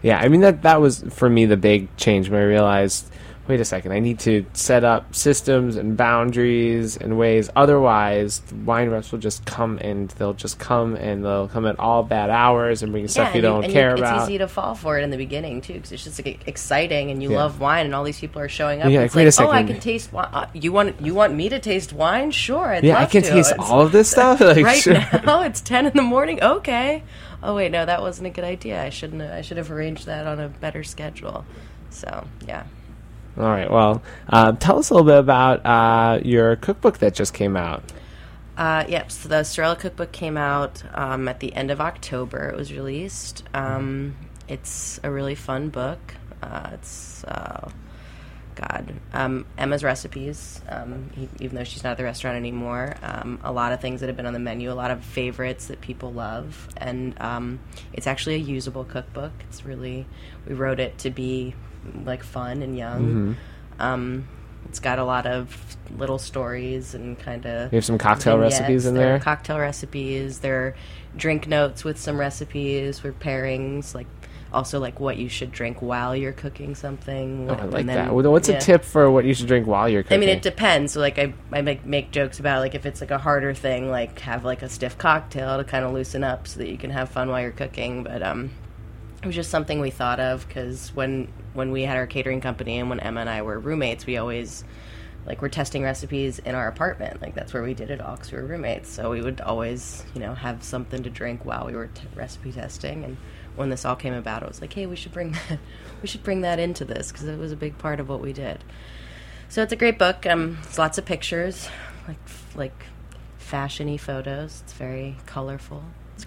Yeah, 0.04 0.20
I 0.20 0.28
mean 0.28 0.42
that 0.42 0.62
that 0.62 0.80
was 0.80 1.04
for 1.10 1.30
me 1.30 1.48
the 1.48 1.58
big 1.58 1.96
change 1.98 2.30
when 2.30 2.40
I 2.40 2.44
realized, 2.46 3.10
wait 3.48 3.60
a 3.60 3.66
second, 3.66 3.92
I 3.92 4.00
need 4.00 4.20
to 4.20 4.46
set 4.54 4.84
up 4.84 5.14
systems 5.14 5.76
and 5.76 5.98
boundaries 5.98 6.96
and 6.98 7.18
ways. 7.18 7.50
Otherwise, 7.56 8.40
the 8.42 8.56
wine 8.56 8.90
reps 8.90 9.12
will 9.12 9.20
just 9.20 9.46
come 9.46 9.78
and 9.80 10.10
they'll 10.12 10.34
just 10.34 10.60
come 10.60 10.96
and 10.96 11.24
they'll 11.26 11.48
come 11.50 11.66
at 11.66 11.78
all 11.80 12.04
bad 12.04 12.30
hours 12.30 12.84
and 12.84 12.92
bring 12.92 13.08
stuff 13.08 13.36
you 13.36 13.42
don't 13.42 13.66
and 13.66 13.74
care 13.74 13.92
it's 13.92 14.00
about. 14.02 14.22
It's 14.22 14.30
easy 14.30 14.38
to 14.38 14.48
fall 14.48 14.76
for 14.76 14.98
it 14.98 15.04
in 15.04 15.10
the 15.10 15.18
beginning 15.18 15.62
too, 15.62 15.74
because 15.74 15.92
it's 15.92 16.04
just 16.06 16.24
like 16.26 16.48
exciting 16.48 17.12
and 17.12 17.22
you 17.22 17.32
Yeah. 17.32 17.38
love 17.38 17.60
wine, 17.60 17.86
and 17.86 17.94
all 17.94 18.04
these 18.04 18.20
people 18.20 18.42
are 18.42 18.48
showing 18.50 18.82
up. 18.82 18.90
Yeah, 18.90 18.98
and 19.00 19.06
it's 19.08 19.16
wait 19.16 19.24
a 19.28 19.42
like, 19.42 19.50
oh, 19.50 19.52
I 19.52 19.64
can 19.64 19.80
taste 19.80 20.14
wine. 20.14 20.30
Uh, 20.32 20.46
you 20.54 20.72
want 20.72 21.02
you 21.02 21.14
want 21.14 21.34
me 21.36 21.50
to 21.50 21.60
taste 21.60 21.92
wine? 21.94 22.32
Sure, 22.32 22.68
I'd 22.68 22.84
yeah, 22.84 23.00
I 23.00 23.06
can 23.06 23.24
to. 23.24 23.30
taste 23.30 23.52
It's- 23.52 23.70
all 23.70 23.82
of 23.82 23.92
this 23.92 24.10
stuff. 24.16 24.40
Like, 24.54 24.64
right 24.66 24.82
sure. 24.82 24.94
now 25.26 25.42
it's 25.42 25.62
10 25.62 25.86
in 25.88 25.94
the 25.94 26.02
morning 26.02 26.42
okay 26.44 27.04
oh 27.42 27.56
wait 27.56 27.72
no 27.72 27.86
that 27.86 28.02
wasn't 28.02 28.28
a 28.28 28.30
good 28.30 28.44
idea 28.44 28.82
i 28.84 28.90
shouldn't 28.90 29.22
have, 29.22 29.32
i 29.32 29.42
should 29.42 29.58
have 29.58 29.72
arranged 29.72 30.06
that 30.06 30.28
on 30.28 30.40
a 30.40 30.48
better 30.50 30.84
schedule 30.84 31.44
so 31.90 32.26
yeah 32.48 32.64
All 33.38 33.44
right. 33.46 33.70
Well, 33.70 34.04
uh, 34.30 34.52
tell 34.54 34.78
us 34.80 34.90
a 34.90 34.94
little 34.94 35.08
bit 35.08 35.18
about 35.20 35.66
uh, 35.66 36.20
your 36.24 36.56
cookbook 36.58 37.00
that 37.00 37.14
just 37.16 37.34
came 37.34 37.56
out. 37.58 37.84
uh, 38.58 38.86
yep 38.88 39.12
so 39.12 39.28
the 39.30 39.44
Sorella 39.44 39.76
cookbook 39.76 40.12
came 40.12 40.38
out 40.38 40.84
um, 40.94 41.28
at 41.28 41.40
the 41.40 41.54
end 41.56 41.72
of 41.72 41.82
october 41.82 42.50
it 42.50 42.56
was 42.56 42.72
released 42.72 43.44
um, 43.56 44.16
it's 44.48 45.00
a 45.04 45.10
really 45.10 45.34
fun 45.36 45.70
book 45.70 46.16
uh, 46.44 46.70
it's 46.74 47.24
uh, 47.24 47.70
God, 48.56 48.94
um, 49.14 49.46
Emma's 49.58 49.84
recipes. 49.84 50.62
Um, 50.70 51.10
e- 51.18 51.28
even 51.40 51.56
though 51.56 51.64
she's 51.64 51.84
not 51.84 51.92
at 51.92 51.98
the 51.98 52.04
restaurant 52.04 52.38
anymore, 52.38 52.96
um, 53.02 53.40
a 53.44 53.52
lot 53.52 53.72
of 53.74 53.82
things 53.82 54.02
that 54.02 54.08
have 54.08 54.16
been 54.18 54.28
on 54.28 54.34
the 54.34 54.40
menu, 54.40 54.72
a 54.72 54.74
lot 54.76 54.92
of 54.92 55.04
favorites 55.04 55.68
that 55.68 55.82
people 55.82 56.14
love, 56.14 56.68
and 56.78 57.20
um, 57.20 57.60
it's 57.94 58.06
actually 58.06 58.36
a 58.36 58.40
usable 58.40 58.84
cookbook. 58.84 59.32
It's 59.50 59.66
really 59.66 60.06
we 60.48 60.54
wrote 60.54 60.80
it 60.80 61.00
to 61.00 61.10
be 61.10 61.56
like 62.06 62.24
fun 62.24 62.62
and 62.62 62.78
young. 62.78 63.38
Um, 63.80 64.28
it's 64.66 64.80
got 64.80 65.00
a 65.00 65.04
lot 65.04 65.26
of 65.26 65.78
little 65.98 66.18
stories 66.18 66.96
and 66.96 67.20
kind 67.20 67.46
of. 67.46 67.72
You 67.72 67.78
have 67.78 67.86
some 67.86 67.98
cocktail 67.98 68.38
recipes 68.38 68.86
in 68.86 68.96
there? 68.96 69.20
Cocktail 69.20 69.60
recipes. 69.60 70.40
There 70.40 70.68
are 70.68 70.76
drink 71.16 71.48
notes 71.48 71.84
with 71.84 72.00
some 72.00 72.20
recipes 72.20 73.00
for 73.00 73.12
pairings, 73.12 73.94
like 73.94 74.08
also 74.52 74.80
like 74.80 75.00
what 75.00 75.18
you 75.18 75.28
should 75.28 75.52
drink 75.52 75.82
while 75.82 76.16
you're 76.16 76.32
cooking 76.32 76.76
something. 76.76 77.50
Oh, 77.50 77.56
I 77.56 77.64
like 77.66 77.86
then- 77.88 78.08
that. 78.08 78.14
What's 78.14 78.48
yeah. 78.48 78.58
a 78.58 78.62
tip 78.62 78.84
for 78.84 79.10
what 79.10 79.26
you 79.26 79.34
should 79.34 79.48
drink 79.48 79.68
while 79.68 79.90
you're 79.90 80.04
cooking? 80.04 80.16
I 80.16 80.20
mean, 80.20 80.30
it 80.30 80.44
depends. 80.44 80.94
So, 80.94 81.00
like, 81.00 81.18
I, 81.18 81.34
I 81.52 81.62
make, 81.62 81.86
make 81.86 82.12
jokes 82.12 82.40
about, 82.40 82.60
like, 82.60 82.76
if 82.76 82.86
it's, 82.86 83.02
like, 83.02 83.10
a 83.10 83.18
harder 83.18 83.56
thing, 83.56 83.90
like, 83.90 84.20
have, 84.20 84.46
like, 84.46 84.62
a 84.62 84.70
stiff 84.70 84.98
cocktail 84.98 85.58
to 85.58 85.64
kind 85.64 85.84
of 85.84 85.92
loosen 85.92 86.24
up 86.24 86.48
so 86.48 86.60
that 86.60 86.70
you 86.70 86.78
can 86.78 86.92
have 86.92 87.10
fun 87.10 87.30
while 87.30 87.42
you're 87.42 87.52
cooking. 87.52 88.04
But, 88.04 88.22
um, 88.22 88.52
it 89.22 89.26
was 89.26 89.36
just 89.36 89.50
something 89.50 89.80
we 89.80 89.90
thought 89.90 90.20
of 90.20 90.48
because 90.48 90.96
when, 90.96 91.30
when 91.54 91.72
we 91.72 91.84
had 91.84 91.98
our 91.98 92.08
catering 92.08 92.42
company 92.42 92.80
and 92.80 92.90
when 92.90 93.00
Emma 93.00 93.22
and 93.22 93.30
I 93.30 93.42
were 93.42 93.60
roommates, 93.60 94.06
we 94.06 94.18
always, 94.18 94.64
like, 95.26 95.42
were 95.42 95.50
testing 95.50 95.84
recipes 95.84 96.40
in 96.40 96.56
our 96.56 96.68
apartment. 96.68 97.22
Like, 97.22 97.36
that's 97.36 97.54
where 97.54 97.64
we 97.64 97.74
did 97.74 97.92
it 97.92 98.02
all 98.02 98.16
because 98.16 98.32
we 98.32 98.40
were 98.40 98.46
roommates. 98.46 98.90
So 98.90 99.12
we 99.12 99.22
would 99.22 99.42
always, 99.42 100.04
you 100.14 100.22
know, 100.22 100.34
have 100.34 100.64
something 100.64 101.04
to 101.04 101.10
drink 101.10 101.46
while 101.46 101.66
we 101.66 101.74
were 101.74 101.88
t- 101.88 102.04
recipe 102.16 102.52
testing. 102.52 103.04
And 103.04 103.18
when 103.56 103.70
this 103.70 103.86
all 103.86 103.96
came 103.96 104.14
about, 104.14 104.44
I 104.44 104.48
was 104.48 104.62
like, 104.62 104.74
hey, 104.74 104.86
we 104.86 104.96
should 104.96 105.14
bring 105.14 105.32
that, 105.32 105.60
we 106.02 106.08
should 106.08 106.24
bring 106.24 106.42
that 106.42 106.60
into 106.60 106.86
this 106.86 107.12
because 107.12 107.28
it 107.28 107.40
was 107.40 107.52
a 107.52 107.58
big 107.58 107.78
part 107.78 108.00
of 108.00 108.10
what 108.10 108.20
we 108.20 108.34
did. 108.34 108.64
So 109.50 109.62
it's 109.62 109.74
a 109.74 109.76
great 109.76 110.00
book. 110.00 110.26
Um, 110.26 110.58
it's 110.64 110.80
lots 110.80 110.98
of 110.98 111.06
pictures, 111.06 111.70
like 112.08 112.18
like 112.56 112.86
fashiony 113.40 114.00
photos. 114.00 114.64
It's 114.64 114.74
very 114.74 115.18
colorful. 115.28 115.84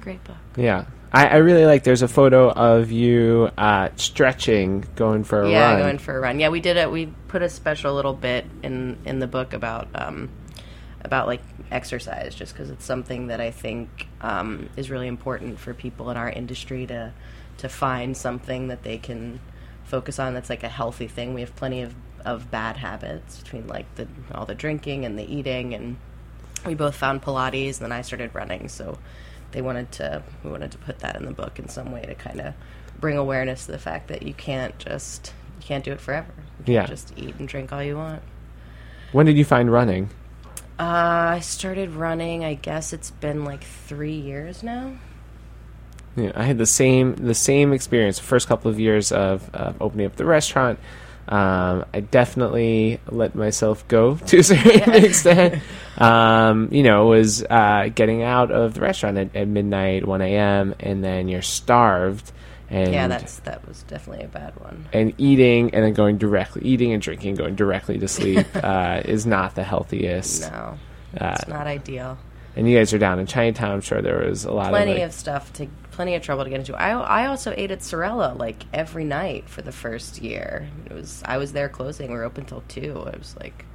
Great 0.07 0.23
book. 0.23 0.37
yeah, 0.55 0.85
I, 1.11 1.27
I 1.27 1.37
really 1.39 1.67
like. 1.67 1.83
There's 1.83 2.03
a 2.03 2.07
photo 2.07 2.49
of 2.49 2.93
you 2.93 3.51
uh, 3.59 3.89
stretching, 3.97 4.85
going 4.95 5.25
for 5.25 5.41
a 5.41 5.43
run. 5.43 5.51
yeah, 5.51 5.73
run. 5.73 5.81
going 5.81 5.99
for 5.99 6.17
a 6.17 6.21
run. 6.21 6.39
Yeah, 6.39 6.51
we 6.51 6.61
did 6.61 6.77
it. 6.77 6.93
We 6.93 7.07
put 7.27 7.43
a 7.43 7.49
special 7.49 7.93
little 7.93 8.13
bit 8.13 8.45
in 8.63 8.99
in 9.05 9.19
the 9.19 9.27
book 9.27 9.53
about 9.53 9.89
um, 9.97 10.31
about 11.01 11.27
like 11.27 11.41
exercise, 11.73 12.37
just 12.37 12.53
because 12.53 12.71
it's 12.71 12.85
something 12.85 13.27
that 13.27 13.41
I 13.41 13.51
think 13.51 14.07
um, 14.21 14.69
is 14.77 14.93
really 14.93 15.09
important 15.09 15.59
for 15.59 15.75
people 15.75 16.09
in 16.13 16.17
our 16.17 16.31
industry 16.31 16.87
to 16.87 17.13
to 17.59 17.69
find 17.69 18.17
something 18.17 18.69
that 18.69 18.85
they 18.85 18.99
can 18.99 19.41
focus 19.87 20.21
on 20.21 20.35
that's 20.35 20.49
like 20.49 20.63
a 20.63 20.69
healthy 20.69 21.09
thing. 21.09 21.35
We 21.35 21.41
have 21.41 21.57
plenty 21.57 21.83
of 21.83 21.97
of 22.25 22.49
bad 22.53 22.77
habits 22.77 23.41
between 23.41 23.67
like 23.67 23.93
the 23.97 24.07
all 24.33 24.47
the 24.47 24.55
drinking 24.55 25.05
and 25.05 25.19
the 25.19 25.25
eating 25.25 25.75
and 25.75 25.97
we 26.65 26.75
both 26.75 26.95
found 26.95 27.23
Pilates 27.23 27.79
and 27.79 27.87
then 27.87 27.93
I 27.93 28.03
started 28.03 28.33
running 28.37 28.69
so 28.69 28.99
they 29.53 29.63
wanted 29.63 29.91
to 29.93 30.23
we 30.45 30.51
wanted 30.51 30.71
to 30.73 30.79
put 30.79 30.99
that 31.01 31.17
in 31.17 31.25
the 31.25 31.33
book 31.33 31.59
in 31.59 31.69
some 31.69 31.93
way 31.93 32.03
to 32.03 32.15
kind 32.15 32.41
of 32.41 32.55
bring 33.01 33.17
awareness 33.17 33.67
to 33.67 33.73
the 33.73 33.79
fact 33.79 34.09
that 34.09 34.23
you 34.23 34.35
can't 34.35 34.79
just 34.79 35.33
you 35.61 35.67
can't 35.67 35.85
do 35.85 35.93
it 35.93 36.01
forever. 36.01 36.33
You 36.67 36.75
Yeah. 36.75 36.87
just 36.87 37.13
eat 37.17 37.35
and 37.39 37.47
drink 37.49 37.73
all 37.73 37.83
you 37.83 37.97
want. 37.97 38.23
when 39.13 39.27
did 39.27 39.37
you 39.37 39.45
find 39.45 39.71
running? 39.73 40.11
Uh, 40.79 41.37
I 41.37 41.41
started 41.41 41.91
running. 41.93 42.45
I 42.45 42.53
guess 42.55 42.93
it's 42.93 43.11
been 43.11 43.45
like 43.45 43.65
three 43.65 44.13
years 44.17 44.63
now. 44.63 44.93
Yeah, 46.17 46.33
I 46.35 46.45
had 46.45 46.59
the 46.59 46.67
same 46.67 47.15
the 47.17 47.35
same 47.35 47.73
experience. 47.73 48.19
The 48.19 48.25
first 48.25 48.47
couple 48.49 48.71
of 48.71 48.79
years 48.81 49.11
of 49.13 49.49
uh, 49.55 49.73
opening 49.81 50.07
up 50.07 50.17
the 50.17 50.25
restaurant, 50.27 50.79
um, 51.29 51.85
I 51.93 52.01
definitely 52.01 53.01
let 53.09 53.35
myself 53.35 53.87
go 53.89 54.17
to 54.27 54.39
a 54.39 54.43
certain 54.43 54.95
extent. 55.05 55.63
Um, 55.99 56.69
you 56.71 56.83
know, 56.83 57.11
it 57.13 57.17
was 57.19 57.43
uh, 57.49 57.89
getting 57.95 58.23
out 58.23 58.51
of 58.51 58.75
the 58.75 58.81
restaurant 58.81 59.19
at, 59.19 59.35
at 59.35 59.49
midnight, 59.49 60.07
one 60.07 60.21
a.m., 60.23 60.75
and 60.81 61.03
then 61.03 61.29
you're 61.29 61.43
starved, 61.43 62.33
and 62.69 62.93
yeah, 62.93 63.09
that's 63.09 63.39
that 63.41 63.67
was 63.67 63.83
definitely 63.85 64.25
a 64.25 64.29
bad 64.29 64.59
one. 64.61 64.87
and 64.93 65.15
eating, 65.19 65.73
and 65.75 65.85
then 65.85 65.95
going 65.95 66.19
directly 66.19 66.63
eating 66.65 66.93
and 66.93 67.01
drinking, 67.03 67.37
going 67.37 67.55
directly 67.55 67.99
to 67.99 68.09
sleep 68.09 68.47
uh, 68.63 69.01
is 69.05 69.25
not 69.27 69.55
the 69.55 69.65
healthiest. 69.65 70.43
No, 70.51 70.79
Uh, 71.21 71.37
it's 71.39 71.49
not 71.49 71.67
ideal. 71.67 72.19
And 72.57 72.69
you 72.69 72.77
guys 72.77 72.93
are 72.95 72.99
down 72.99 73.19
in 73.19 73.27
Chinatown. 73.27 73.71
I'm 73.71 73.81
sure 73.83 74.01
there 74.01 74.27
was 74.27 74.45
a 74.45 74.53
lot 74.53 74.71
plenty 74.71 74.93
of, 74.93 74.99
like, 74.99 75.07
of 75.07 75.13
stuff 75.13 75.53
to 75.55 75.69
plenty 75.91 76.15
of 76.15 76.23
trouble 76.23 76.45
to 76.45 76.51
get 76.51 76.59
into. 76.59 76.75
I 76.75 76.91
I 76.91 77.27
also 77.27 77.53
ate 77.57 77.71
at 77.71 77.83
Sorella 77.83 78.35
like 78.37 78.65
every 78.73 79.05
night 79.05 79.49
for 79.49 79.63
the 79.63 79.73
first 79.73 80.23
year. 80.23 80.69
It 80.87 80.93
was 80.93 81.23
I 81.25 81.37
was 81.37 81.53
there 81.53 81.69
closing. 81.69 82.11
We 82.11 82.17
were 82.17 82.25
open 82.25 82.47
till 82.47 82.63
two. 82.67 83.05
I 83.07 83.17
was 83.17 83.37
like, 83.39 83.67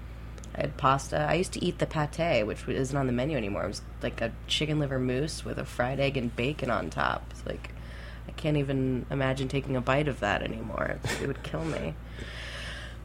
I 0.55 0.61
had 0.61 0.77
pasta. 0.77 1.19
I 1.29 1.35
used 1.35 1.53
to 1.53 1.63
eat 1.63 1.79
the 1.79 1.85
pate, 1.85 2.45
which 2.45 2.67
isn't 2.67 2.97
on 2.97 3.07
the 3.07 3.13
menu 3.13 3.37
anymore. 3.37 3.65
It 3.65 3.69
was 3.69 3.81
like 4.01 4.19
a 4.19 4.31
chicken 4.47 4.79
liver 4.79 4.99
mousse 4.99 5.45
with 5.45 5.59
a 5.59 5.65
fried 5.65 5.99
egg 5.99 6.17
and 6.17 6.35
bacon 6.35 6.71
on 6.71 6.89
top. 6.89 7.23
It's 7.31 7.45
like 7.45 7.69
I 8.27 8.31
can't 8.31 8.57
even 8.57 9.05
imagine 9.11 9.47
taking 9.47 9.75
a 9.75 9.81
bite 9.81 10.07
of 10.07 10.21
that 10.21 10.41
anymore. 10.41 10.97
It 11.21 11.27
would 11.27 11.43
kill 11.43 11.63
me. 11.65 11.93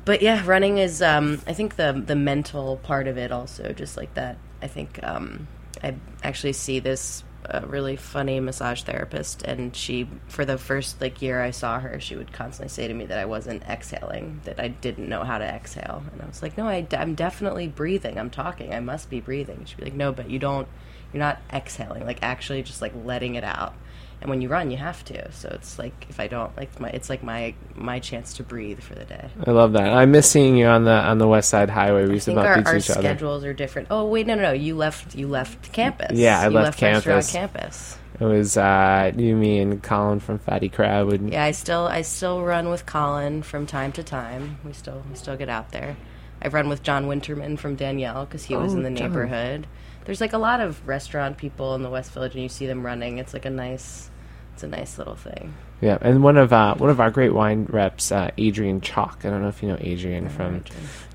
But 0.07 0.23
yeah, 0.23 0.43
running 0.47 0.79
is. 0.79 1.03
Um, 1.03 1.43
I 1.47 1.53
think 1.53 1.77
the 1.77 1.93
the 1.93 2.17
mental 2.17 2.77
part 2.79 3.09
of 3.09 3.19
it 3.19 3.33
also, 3.33 3.73
just 3.73 3.97
like 3.97 4.15
that. 4.15 4.39
I 4.63 4.69
think 4.69 5.01
um, 5.03 5.49
I 5.83 5.95
actually 6.23 6.55
see 6.55 6.81
this 6.81 7.25
a 7.49 7.67
really 7.67 7.97
funny 7.97 8.41
massage 8.41 8.83
therapist, 8.83 9.43
and 9.43 9.75
she, 9.75 10.09
for 10.29 10.45
the 10.45 10.59
first 10.59 11.01
like 11.01 11.23
year 11.23 11.41
I 11.41 11.51
saw 11.51 11.79
her, 11.79 12.01
she 12.01 12.17
would 12.17 12.33
constantly 12.33 12.69
say 12.69 12.89
to 12.89 12.95
me 12.95 13.07
that 13.07 13.19
I 13.19 13.25
wasn't 13.25 13.63
exhaling, 13.65 14.41
that 14.45 14.59
I 14.59 14.69
didn't 14.69 15.09
know 15.09 15.25
how 15.25 15.39
to 15.39 15.45
exhale, 15.45 16.03
and 16.13 16.23
I 16.23 16.27
was 16.27 16.43
like, 16.43 16.59
no, 16.59 16.67
I, 16.67 16.87
am 16.93 17.15
definitely 17.15 17.69
breathing. 17.69 18.19
I'm 18.19 18.31
talking. 18.31 18.75
I 18.75 18.81
must 18.81 19.11
be 19.11 19.21
breathing. 19.21 19.65
She'd 19.65 19.77
be 19.77 19.85
like, 19.85 19.95
no, 19.95 20.13
but 20.13 20.31
you 20.31 20.39
don't. 20.39 20.69
You're 21.13 21.21
not 21.21 21.41
exhaling. 21.53 22.05
Like 22.05 22.19
actually, 22.23 22.63
just 22.63 22.83
like 22.83 22.93
letting 23.05 23.37
it 23.37 23.45
out. 23.45 23.75
And 24.21 24.31
when 24.31 24.41
you 24.41 24.49
run, 24.49 24.71
you 24.71 24.79
have 24.79 25.05
to. 25.05 25.31
So 25.33 25.49
it's 25.53 25.79
like 25.79 26.07
if 26.09 26.19
I 26.19 26.27
don't, 26.27 26.57
like 26.57 26.81
my, 26.81 26.89
it's 26.89 27.11
like 27.11 27.23
my 27.23 27.55
my 27.75 28.01
chance 28.01 28.35
to 28.35 28.43
breathe 28.43 28.81
for 28.81 28.95
the 28.95 29.05
day. 29.05 29.29
I 29.47 29.51
love 29.51 29.75
that. 29.75 29.93
I 29.93 30.07
miss 30.07 30.29
seeing 30.31 30.57
you 30.57 30.67
on 30.67 30.85
the 30.85 30.91
on 30.91 31.19
the 31.19 31.29
West 31.29 31.51
Side 31.51 31.69
Highway. 31.71 32.07
We 32.07 32.15
used 32.15 32.25
to 32.25 32.35
bump 32.35 32.47
our, 32.49 32.59
into 32.59 32.71
our 32.71 32.77
each 32.79 32.91
other. 32.91 33.01
schedules 33.03 33.45
are 33.45 33.53
different. 33.53 33.89
Oh 33.91 34.07
wait, 34.07 34.27
no, 34.27 34.35
no, 34.35 34.43
no. 34.43 34.53
You 34.53 34.75
left. 34.75 35.15
You 35.15 35.29
left 35.29 35.71
campus. 35.73 36.13
Yeah, 36.19 36.41
I 36.41 36.45
you 36.45 36.51
left 36.51 36.81
Restaurant 36.81 37.05
campus. 37.05 37.33
campus. 37.33 37.99
It 38.19 38.25
was 38.25 38.57
uh, 38.57 39.13
you, 39.15 39.37
me, 39.37 39.59
and 39.59 39.83
Colin 39.83 40.21
from 40.21 40.39
Fatty 40.39 40.71
Crab. 40.71 41.07
Would, 41.09 41.29
Yeah, 41.31 41.45
I 41.45 41.51
still 41.51 41.87
I 41.87 42.01
still 42.01 42.43
run 42.43 42.71
with 42.71 42.87
Colin 42.87 43.43
from 43.43 43.67
time 43.67 43.93
to 43.93 44.03
time. 44.03 44.59
We 44.65 44.73
still 44.73 45.03
we 45.11 45.17
still 45.17 45.37
get 45.37 45.51
out 45.51 45.73
there. 45.73 45.97
I've 46.41 46.55
run 46.55 46.71
with 46.71 46.83
John 46.83 47.07
Winterman 47.07 47.59
from 47.59 47.77
Daniel 47.77 48.25
because 48.25 48.45
he 48.45 48.57
was 48.57 48.73
Oh, 48.73 48.77
in 48.79 48.83
the 48.83 48.91
John. 48.91 49.09
neighborhood. 49.11 49.67
There's 50.07 50.21
like 50.21 50.33
a 50.33 50.39
lot 50.39 50.61
of 50.61 50.87
restaurant 50.89 51.37
people 51.37 51.75
in 51.75 51.83
the 51.83 51.91
West 51.91 52.13
Village, 52.13 52.33
and 52.35 52.43
you 52.43 52.49
see 52.49 52.67
them 52.67 52.87
running. 52.87 53.19
It's 53.19 53.35
like 53.35 53.45
a 53.45 53.51
nice, 53.51 54.09
it's 54.55 54.63
a 54.63 54.69
nice 54.69 54.97
little 54.99 55.17
thing. 55.17 55.53
Yeah, 55.83 55.99
and 56.01 56.23
one 56.23 56.39
of 56.39 56.53
uh, 56.55 56.75
one 56.77 56.89
of 56.89 57.01
our 57.01 57.11
great 57.11 57.35
wine 57.35 57.67
reps, 57.69 58.11
uh, 58.11 58.31
Adrian 58.39 58.81
Chalk. 58.81 59.21
I 59.25 59.31
don't 59.31 59.43
know 59.43 59.49
if 59.49 59.63
you 59.63 59.69
know 59.69 59.77
Adrian 59.81 60.29
from. 60.31 60.65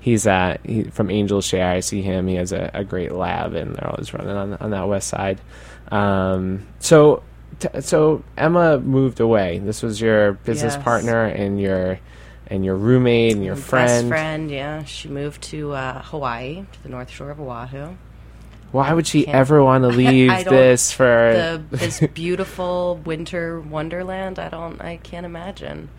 He's 0.00 0.26
uh 0.26 0.56
he, 0.64 0.84
from 0.84 1.10
Angel 1.10 1.40
Share. 1.40 1.68
I 1.72 1.80
see 1.80 2.00
him. 2.02 2.28
He 2.28 2.36
has 2.36 2.52
a, 2.52 2.70
a 2.72 2.84
great 2.84 3.10
lab, 3.12 3.54
and 3.54 3.74
they're 3.74 3.88
always 3.88 4.14
running 4.14 4.36
on 4.36 4.54
on 4.54 4.70
that 4.70 4.86
west 4.86 5.08
side. 5.08 5.40
Um, 5.90 6.66
so 6.78 7.22
t- 7.58 7.80
so 7.80 8.22
Emma 8.36 8.78
moved 8.78 9.18
away. 9.20 9.58
This 9.58 9.82
was 9.82 10.00
your 10.00 10.34
business 10.34 10.74
Yes. 10.74 10.84
partner 10.84 11.24
and 11.24 11.60
your 11.60 11.98
and 12.46 12.64
your 12.64 12.76
roommate 12.76 13.34
and 13.34 13.44
your 13.44 13.54
Best 13.56 13.66
friend. 13.68 14.08
friend, 14.08 14.50
yeah. 14.50 14.84
She 14.84 15.08
moved 15.08 15.42
to 15.44 15.72
uh, 15.72 16.02
Hawaii, 16.02 16.64
to 16.70 16.82
the 16.82 16.88
North 16.88 17.10
Shore 17.10 17.30
of 17.30 17.40
Oahu. 17.40 17.96
Why 18.72 18.92
would 18.92 19.06
she 19.06 19.28
ever 19.28 19.62
want 19.62 19.84
to 19.84 19.88
leave 19.96 20.44
this 20.44 20.90
for? 20.92 21.62
the 21.70 21.76
this 21.76 22.00
beautiful 22.14 22.96
winter 23.04 23.60
wonderland. 23.60 24.38
I 24.38 24.48
don't. 24.48 24.80
I 24.80 24.96
can't 24.96 25.26
imagine. 25.26 25.90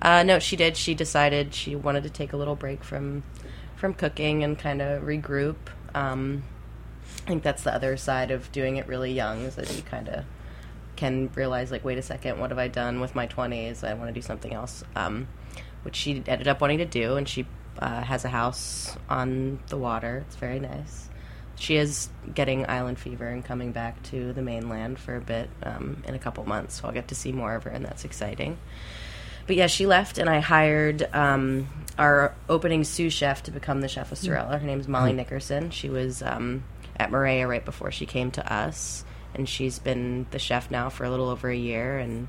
Uh, 0.00 0.22
no, 0.22 0.38
she 0.38 0.56
did. 0.56 0.76
She 0.76 0.94
decided 0.94 1.54
she 1.54 1.76
wanted 1.76 2.04
to 2.04 2.10
take 2.10 2.32
a 2.32 2.36
little 2.36 2.56
break 2.56 2.82
from 2.84 3.24
from 3.76 3.94
cooking 3.94 4.44
and 4.44 4.58
kind 4.58 4.80
of 4.80 5.02
regroup. 5.02 5.56
Um, 5.94 6.44
I 7.24 7.28
think 7.28 7.42
that's 7.42 7.64
the 7.64 7.74
other 7.74 7.96
side 7.96 8.30
of 8.30 8.50
doing 8.52 8.76
it 8.76 8.86
really 8.86 9.12
young 9.12 9.40
is 9.40 9.56
that 9.56 9.74
you 9.76 9.82
kind 9.82 10.08
of 10.08 10.24
can 10.96 11.30
realize 11.34 11.70
like, 11.70 11.84
wait 11.84 11.98
a 11.98 12.02
second, 12.02 12.38
what 12.38 12.50
have 12.50 12.58
I 12.58 12.68
done 12.68 13.00
with 13.00 13.14
my 13.14 13.26
twenties? 13.26 13.82
I 13.82 13.94
want 13.94 14.08
to 14.08 14.14
do 14.14 14.22
something 14.22 14.54
else. 14.54 14.84
Um, 14.94 15.28
which 15.82 15.96
she 15.96 16.22
ended 16.26 16.46
up 16.46 16.60
wanting 16.60 16.78
to 16.78 16.86
do, 16.86 17.16
and 17.16 17.28
she 17.28 17.46
uh, 17.78 18.02
has 18.02 18.24
a 18.24 18.28
house 18.28 18.96
on 19.08 19.58
the 19.68 19.76
water. 19.76 20.24
It's 20.26 20.36
very 20.36 20.60
nice. 20.60 21.09
She 21.60 21.76
is 21.76 22.08
getting 22.34 22.66
island 22.70 22.98
fever 22.98 23.28
and 23.28 23.44
coming 23.44 23.70
back 23.70 24.02
to 24.04 24.32
the 24.32 24.40
mainland 24.40 24.98
for 24.98 25.16
a 25.16 25.20
bit 25.20 25.50
um, 25.62 26.02
in 26.06 26.14
a 26.14 26.18
couple 26.18 26.42
months, 26.46 26.80
so 26.80 26.88
I'll 26.88 26.94
get 26.94 27.08
to 27.08 27.14
see 27.14 27.32
more 27.32 27.54
of 27.54 27.64
her, 27.64 27.70
and 27.70 27.84
that's 27.84 28.06
exciting. 28.06 28.56
But 29.46 29.56
yeah, 29.56 29.66
she 29.66 29.84
left, 29.84 30.16
and 30.16 30.30
I 30.30 30.40
hired 30.40 31.06
um, 31.14 31.68
our 31.98 32.34
opening 32.48 32.82
sous 32.84 33.12
chef 33.12 33.42
to 33.42 33.50
become 33.50 33.82
the 33.82 33.88
chef 33.88 34.10
of 34.10 34.16
Sorella. 34.16 34.56
Her 34.56 34.66
name's 34.66 34.88
Molly 34.88 35.12
Nickerson. 35.12 35.70
She 35.70 35.90
was 35.90 36.22
um, 36.22 36.64
at 36.96 37.10
Maria 37.10 37.46
right 37.46 37.64
before 37.64 37.90
she 37.90 38.06
came 38.06 38.30
to 38.30 38.52
us, 38.52 39.04
and 39.34 39.46
she's 39.46 39.78
been 39.78 40.24
the 40.30 40.38
chef 40.38 40.70
now 40.70 40.88
for 40.88 41.04
a 41.04 41.10
little 41.10 41.28
over 41.28 41.50
a 41.50 41.56
year, 41.56 41.98
and 41.98 42.28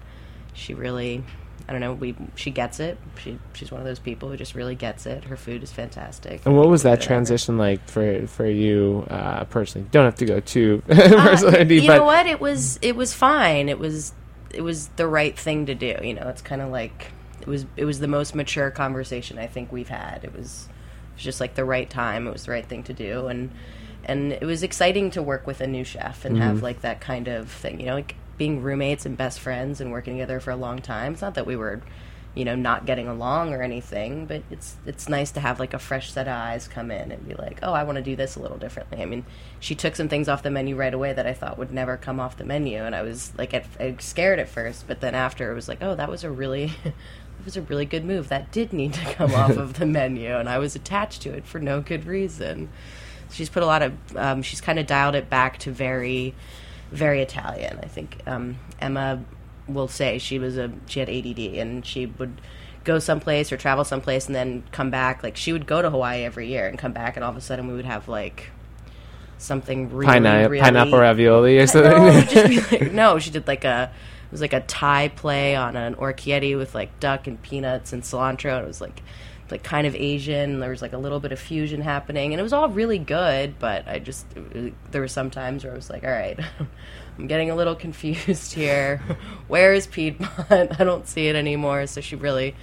she 0.54 0.74
really. 0.74 1.24
I 1.72 1.74
don't 1.74 1.80
know. 1.80 1.94
We 1.94 2.18
she 2.36 2.52
gets 2.52 2.82
it. 2.82 2.98
She 3.24 3.40
she's 3.54 3.72
one 3.72 3.80
of 3.80 3.88
those 3.88 3.98
people 3.98 4.28
who 4.28 4.36
just 4.36 4.56
really 4.56 4.76
gets 4.76 5.06
it. 5.06 5.24
Her 5.24 5.38
food 5.38 5.64
is 5.64 5.72
fantastic. 5.72 6.42
and 6.46 6.58
what 6.58 6.68
was 6.68 6.84
that 6.84 7.00
transition 7.00 7.58
like 7.58 7.88
for 7.88 8.28
for 8.28 8.46
you 8.46 9.08
uh, 9.10 9.46
personally? 9.46 9.88
Don't 9.90 10.04
have 10.04 10.16
to 10.16 10.26
go 10.26 10.42
too 10.42 10.84
Uh, 10.90 10.96
personally, 10.96 11.80
you 11.80 11.88
but 11.88 11.96
know 12.00 12.04
what? 12.04 12.28
It 12.28 12.42
was 12.42 12.78
it 12.82 12.98
was 12.98 13.14
fine. 13.14 13.70
It 13.70 13.80
was 13.80 14.12
it 14.54 14.64
was 14.64 14.90
the 14.98 15.08
right 15.08 15.40
thing 15.40 15.66
to 15.68 15.74
do. 15.74 15.96
You 16.04 16.14
know, 16.16 16.28
it's 16.28 16.42
kind 16.42 16.62
of 16.62 16.72
like 16.72 17.14
it 17.40 17.48
was 17.48 17.66
it 17.78 17.86
was 17.86 18.00
the 18.02 18.08
most 18.10 18.36
mature 18.36 18.70
conversation 18.70 19.40
I 19.40 19.48
think 19.48 19.72
we've 19.72 19.88
had. 19.88 20.26
It 20.26 20.36
was 20.36 20.68
it 20.68 21.16
was 21.16 21.24
just 21.24 21.40
like 21.40 21.56
the 21.56 21.64
right 21.64 21.90
time. 21.90 22.28
It 22.28 22.34
was 22.34 22.48
the 22.48 22.52
right 22.52 22.66
thing 22.66 22.84
to 22.84 22.94
do, 22.94 23.28
and 23.28 23.50
and 24.04 24.34
it 24.34 24.44
was 24.44 24.62
exciting 24.62 25.10
to 25.12 25.24
work 25.24 25.48
with 25.48 25.62
a 25.62 25.68
new 25.68 25.86
chef 25.86 26.26
and 26.26 26.38
have 26.38 26.62
like 26.62 26.82
that 26.82 27.00
kind 27.00 27.30
of 27.30 27.50
thing. 27.50 27.80
You 27.80 27.86
know, 27.86 27.96
like 27.96 28.16
being 28.42 28.64
roommates 28.64 29.06
and 29.06 29.16
best 29.16 29.40
friends 29.40 29.80
and 29.80 29.92
working 29.92 30.16
together 30.16 30.40
for 30.40 30.50
a 30.50 30.56
long 30.56 30.80
time. 30.80 31.14
It's 31.14 31.22
not 31.22 31.36
that 31.36 31.46
we 31.46 31.56
were 31.56 31.80
you 32.34 32.44
know 32.44 32.56
not 32.56 32.88
getting 32.88 33.08
along 33.08 33.54
or 33.54 33.62
anything 33.62 34.26
but 34.26 34.42
it's 34.50 34.78
it's 34.86 35.08
nice 35.08 35.30
to 35.32 35.40
have 35.40 35.60
like 35.60 35.76
a 35.76 35.78
fresh 35.78 36.12
set 36.12 36.28
of 36.28 36.34
eyes 36.34 36.68
come 36.68 36.90
in 36.90 37.12
and 37.12 37.28
be 37.28 37.36
like 37.36 37.60
oh 37.62 37.74
i 37.74 37.84
want 37.84 37.98
to 37.98 38.02
do 38.02 38.16
this 38.16 38.36
a 38.38 38.40
little 38.40 38.58
differently. 38.58 39.00
I 39.00 39.06
mean 39.06 39.26
she 39.60 39.76
took 39.76 39.96
some 39.96 40.08
things 40.10 40.28
off 40.28 40.42
the 40.42 40.50
menu 40.50 40.76
right 40.76 40.94
away 40.94 41.14
that 41.14 41.28
i 41.28 41.34
thought 41.34 41.60
would 41.60 41.72
never 41.72 41.98
come 41.98 42.20
off 42.20 42.38
the 42.38 42.46
menu 42.46 42.80
and 42.80 42.96
i 42.96 43.04
was 43.04 43.32
like 43.38 43.54
at, 43.54 43.66
I 43.80 43.96
scared 44.00 44.40
at 44.40 44.48
first 44.48 44.88
but 44.88 45.02
then 45.02 45.14
after 45.14 45.52
it 45.52 45.56
was 45.56 45.68
like 45.68 45.84
oh 45.84 45.94
that 45.94 46.10
was 46.10 46.24
a 46.24 46.32
really 46.32 46.72
it 46.86 47.46
was 47.46 47.58
a 47.58 47.62
really 47.62 47.86
good 47.86 48.06
move. 48.06 48.30
That 48.30 48.52
did 48.52 48.72
need 48.74 48.94
to 48.94 49.14
come 49.14 49.36
off 49.36 49.58
of 49.58 49.74
the 49.74 49.86
menu 50.00 50.34
and 50.34 50.50
i 50.50 50.58
was 50.58 50.76
attached 50.76 51.22
to 51.24 51.30
it 51.32 51.46
for 51.46 51.60
no 51.60 51.80
good 51.80 52.06
reason. 52.06 52.70
She's 53.32 53.50
put 53.50 53.62
a 53.62 53.68
lot 53.68 53.84
of 53.84 53.94
um, 54.16 54.42
she's 54.42 54.62
kind 54.62 54.80
of 54.80 54.88
dialed 54.88 55.16
it 55.16 55.30
back 55.30 55.60
to 55.60 55.72
very 55.72 56.34
very 56.92 57.22
italian 57.22 57.80
i 57.82 57.88
think 57.88 58.20
um, 58.28 58.58
emma 58.80 59.24
will 59.68 59.88
say 59.88 60.18
she 60.18 60.40
was 60.40 60.58
a 60.58 60.72
she 60.88 61.00
had 61.00 61.10
ADD 61.10 61.40
and 61.40 61.86
she 61.86 62.06
would 62.06 62.42
go 62.84 63.00
someplace 63.00 63.52
or 63.52 63.58
travel 63.58 63.84
someplace 63.84 64.26
and 64.26 64.36
then 64.36 64.64
come 64.72 64.90
back 64.90 65.24
like 65.24 65.38
she 65.38 65.54
would 65.54 65.68
go 65.68 65.82
to 65.82 65.90
Hawaii 65.90 66.24
every 66.24 66.48
year 66.48 66.68
and 66.68 66.80
come 66.80 66.92
back 66.92 67.16
and 67.16 67.24
all 67.24 67.32
of 67.32 67.38
a 67.38 67.42
sudden 67.42 67.68
we 67.68 67.74
would 67.74 67.86
have 67.86 68.08
like 68.08 68.50
something 69.38 69.90
really, 69.92 70.14
Pineapple, 70.14 70.50
really 70.50 70.62
pineapple 70.64 71.00
ravioli 71.00 71.58
or 71.58 71.68
something. 71.68 71.92
no, 71.92 72.22
just 72.22 72.72
like, 72.72 72.92
no, 72.92 73.20
she 73.20 73.30
did 73.30 73.48
like 73.48 73.66
a 73.66 73.92
it 74.26 74.32
was 74.32 74.42
like 74.42 74.54
a 74.54 74.62
Thai 74.62 75.10
play 75.10 75.56
on 75.56 75.76
an 75.76 75.96
orecchiette 75.96 76.58
with 76.58 76.74
like 76.74 77.00
duck 77.00 77.28
and 77.28 77.42
peanuts 77.42 77.92
and 77.92 78.02
cilantro. 78.02 78.56
And 78.56 78.64
it 78.64 78.68
was 78.68 78.80
like 78.80 79.02
like 79.52 79.64
kind 79.64 79.86
of 79.86 79.96
Asian. 79.96 80.60
There 80.60 80.70
was 80.70 80.82
like 80.82 80.94
a 80.94 80.98
little 80.98 81.20
bit 81.20 81.32
of 81.32 81.40
fusion 81.40 81.82
happening, 81.82 82.34
and 82.34 82.40
it 82.40 82.44
was 82.44 82.54
all 82.54 82.70
really 82.70 83.00
good. 83.00 83.60
But 83.60 83.88
I 83.88 84.00
just 84.00 84.26
there 84.92 85.02
were 85.02 85.08
some 85.08 85.30
times 85.30 85.64
where 85.64 85.74
I 85.74 85.76
was 85.76 85.90
like, 85.90 86.04
all 86.04 86.10
right, 86.12 86.40
I'm 87.18 87.28
getting 87.28 87.50
a 87.52 87.56
little 87.56 87.76
confused 87.76 88.54
here. 88.54 88.98
Where 89.48 89.74
is 89.74 89.88
Piedmont? 89.88 90.32
I 90.80 90.84
don't 90.84 91.08
see 91.08 91.28
it 91.28 91.36
anymore. 91.36 91.88
So 91.88 92.02
she 92.02 92.16
really. 92.16 92.56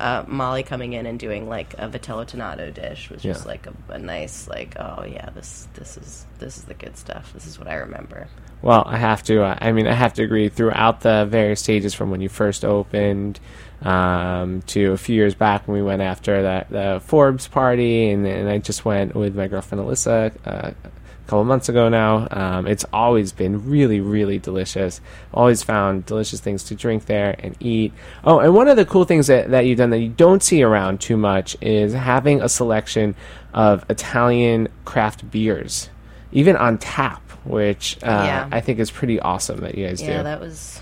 Uh, 0.00 0.22
Molly 0.28 0.62
coming 0.62 0.92
in 0.92 1.06
and 1.06 1.18
doing 1.18 1.48
like 1.48 1.74
a 1.74 1.88
vitello 1.88 2.24
tonnato 2.24 2.72
dish 2.72 3.10
was 3.10 3.20
just 3.20 3.42
Yeah. 3.42 3.48
like 3.48 3.66
a, 3.66 3.72
a 3.94 3.98
nice 3.98 4.46
like 4.46 4.76
oh 4.78 5.02
yeah 5.04 5.30
this 5.30 5.66
this 5.74 5.96
is 5.96 6.24
this 6.38 6.56
is 6.56 6.66
the 6.66 6.74
good 6.74 6.96
stuff 6.96 7.32
this 7.32 7.48
is 7.48 7.58
what 7.58 7.66
I 7.66 7.74
remember 7.74 8.28
Well, 8.62 8.84
I 8.86 8.96
have 8.96 9.24
to. 9.24 9.42
uh, 9.42 9.58
I 9.60 9.72
mean, 9.72 9.88
I 9.88 9.94
have 9.94 10.12
to 10.14 10.22
agree. 10.22 10.50
Throughout 10.50 11.00
the 11.00 11.26
various 11.28 11.60
stages, 11.60 11.94
from 11.94 12.12
when 12.12 12.20
you 12.20 12.28
first 12.28 12.64
opened 12.64 13.40
um, 13.82 14.62
to 14.62 14.92
a 14.92 14.96
few 14.98 15.14
years 15.14 15.34
back 15.34 15.66
when 15.68 15.76
we 15.76 15.82
went 15.82 16.02
after 16.02 16.42
the, 16.42 16.66
the 16.70 17.00
Forbes 17.04 17.46
party, 17.48 18.10
and, 18.10 18.26
and 18.26 18.48
I 18.48 18.58
just 18.58 18.84
went 18.84 19.14
with 19.14 19.36
my 19.36 19.46
girlfriend 19.48 19.84
Alyssa 19.84 20.32
uh, 20.46 20.70
a 20.72 21.30
couple 21.30 21.44
months 21.44 21.68
ago 21.68 21.88
now. 21.88 22.26
Um, 22.30 22.66
it's 22.66 22.84
always 22.92 23.32
been 23.32 23.68
really, 23.68 24.00
really 24.00 24.38
delicious. 24.38 25.00
Always 25.32 25.62
found 25.62 26.06
delicious 26.06 26.40
things 26.40 26.64
to 26.64 26.74
drink 26.74 27.06
there 27.06 27.36
and 27.38 27.54
eat. 27.60 27.92
Oh, 28.24 28.40
and 28.40 28.54
one 28.54 28.66
of 28.68 28.76
the 28.76 28.84
cool 28.84 29.04
things 29.04 29.26
that, 29.28 29.50
that 29.50 29.66
you've 29.66 29.78
done 29.78 29.90
that 29.90 29.98
you 30.00 30.08
don't 30.08 30.42
see 30.42 30.62
around 30.62 31.00
too 31.00 31.16
much 31.16 31.56
is 31.60 31.92
having 31.94 32.40
a 32.42 32.48
selection 32.48 33.14
of 33.54 33.84
Italian 33.90 34.68
craft 34.84 35.30
beers, 35.30 35.88
even 36.32 36.56
on 36.56 36.78
tap, 36.78 37.22
which 37.44 37.96
uh, 38.02 38.06
Yeah. 38.06 38.48
I 38.50 38.60
think 38.60 38.78
is 38.78 38.90
pretty 38.90 39.20
awesome 39.20 39.60
that 39.60 39.76
you 39.76 39.86
guys 39.86 40.00
Yeah, 40.00 40.06
do. 40.08 40.12
Yeah, 40.14 40.22
that 40.24 40.40
was 40.40 40.80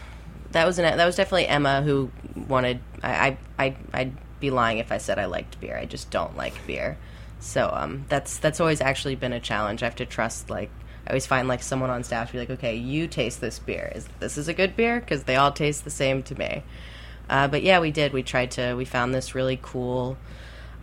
that 0.56 0.66
was 0.66 0.78
an, 0.78 0.96
that 0.96 1.04
was 1.04 1.16
definitely 1.16 1.46
Emma 1.46 1.82
who 1.82 2.10
wanted. 2.48 2.80
I, 3.02 3.36
I 3.58 3.66
I 3.66 3.76
I'd 3.92 4.12
be 4.40 4.50
lying 4.50 4.78
if 4.78 4.90
I 4.90 4.96
said 4.98 5.18
I 5.18 5.26
liked 5.26 5.60
beer. 5.60 5.76
I 5.76 5.84
just 5.84 6.10
don't 6.10 6.34
like 6.34 6.66
beer. 6.66 6.96
So 7.40 7.70
um, 7.72 8.06
that's 8.08 8.38
that's 8.38 8.58
always 8.58 8.80
actually 8.80 9.16
been 9.16 9.34
a 9.34 9.40
challenge. 9.40 9.82
I 9.82 9.86
have 9.86 9.96
to 9.96 10.06
trust 10.06 10.48
like. 10.48 10.70
I 11.06 11.10
always 11.10 11.26
find 11.26 11.46
like 11.46 11.62
someone 11.62 11.90
on 11.90 12.02
staff 12.02 12.28
to 12.28 12.32
be 12.32 12.38
like, 12.40 12.50
okay, 12.50 12.74
you 12.74 13.06
taste 13.06 13.40
this 13.40 13.58
beer. 13.58 13.92
Is 13.94 14.08
this 14.18 14.38
is 14.38 14.48
a 14.48 14.54
good 14.54 14.76
beer? 14.76 14.98
Because 14.98 15.24
they 15.24 15.36
all 15.36 15.52
taste 15.52 15.84
the 15.84 15.90
same 15.90 16.22
to 16.24 16.36
me. 16.36 16.64
Uh, 17.28 17.46
but 17.48 17.62
yeah, 17.62 17.78
we 17.78 17.90
did. 17.90 18.12
We 18.12 18.22
tried 18.22 18.52
to. 18.52 18.74
We 18.74 18.86
found 18.86 19.14
this 19.14 19.34
really 19.34 19.58
cool 19.60 20.16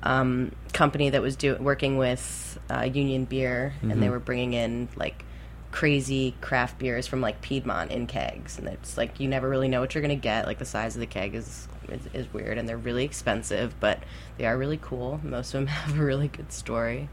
um, 0.04 0.52
company 0.72 1.10
that 1.10 1.22
was 1.22 1.36
do- 1.36 1.58
working 1.60 1.98
with 1.98 2.60
uh, 2.70 2.84
Union 2.84 3.26
Beer, 3.26 3.74
and 3.82 4.02
they 4.02 4.10
were 4.10 4.20
bringing 4.20 4.54
in 4.54 4.88
like 4.96 5.26
crazy 5.74 6.36
craft 6.40 6.78
beers 6.78 7.08
from 7.08 7.20
like 7.20 7.42
Piedmont 7.42 7.92
in 7.92 8.06
kegs, 8.08 8.60
and 8.60 8.68
it's 8.68 8.96
like 8.96 9.20
you 9.20 9.28
never 9.28 9.50
really 9.50 9.68
know 9.68 9.82
what 9.82 9.94
you're 9.94 10.04
gonna 10.04 10.16
get. 10.16 10.46
Like 10.46 10.60
the 10.60 10.66
size 10.66 10.96
of 10.96 11.00
the 11.00 11.08
keg 11.08 11.34
is 11.34 11.68
is, 11.90 12.02
is 12.14 12.32
weird, 12.32 12.58
and 12.58 12.70
they're 12.70 12.78
really 12.78 13.04
expensive, 13.04 13.74
but 13.80 14.00
they 14.38 14.46
are 14.46 14.58
really 14.58 14.80
cool. 14.82 15.20
Most 15.24 15.54
of 15.54 15.60
them 15.60 15.68
have 15.68 16.00
a 16.00 16.04
really 16.04 16.28
good 16.30 16.54
story. 16.54 17.10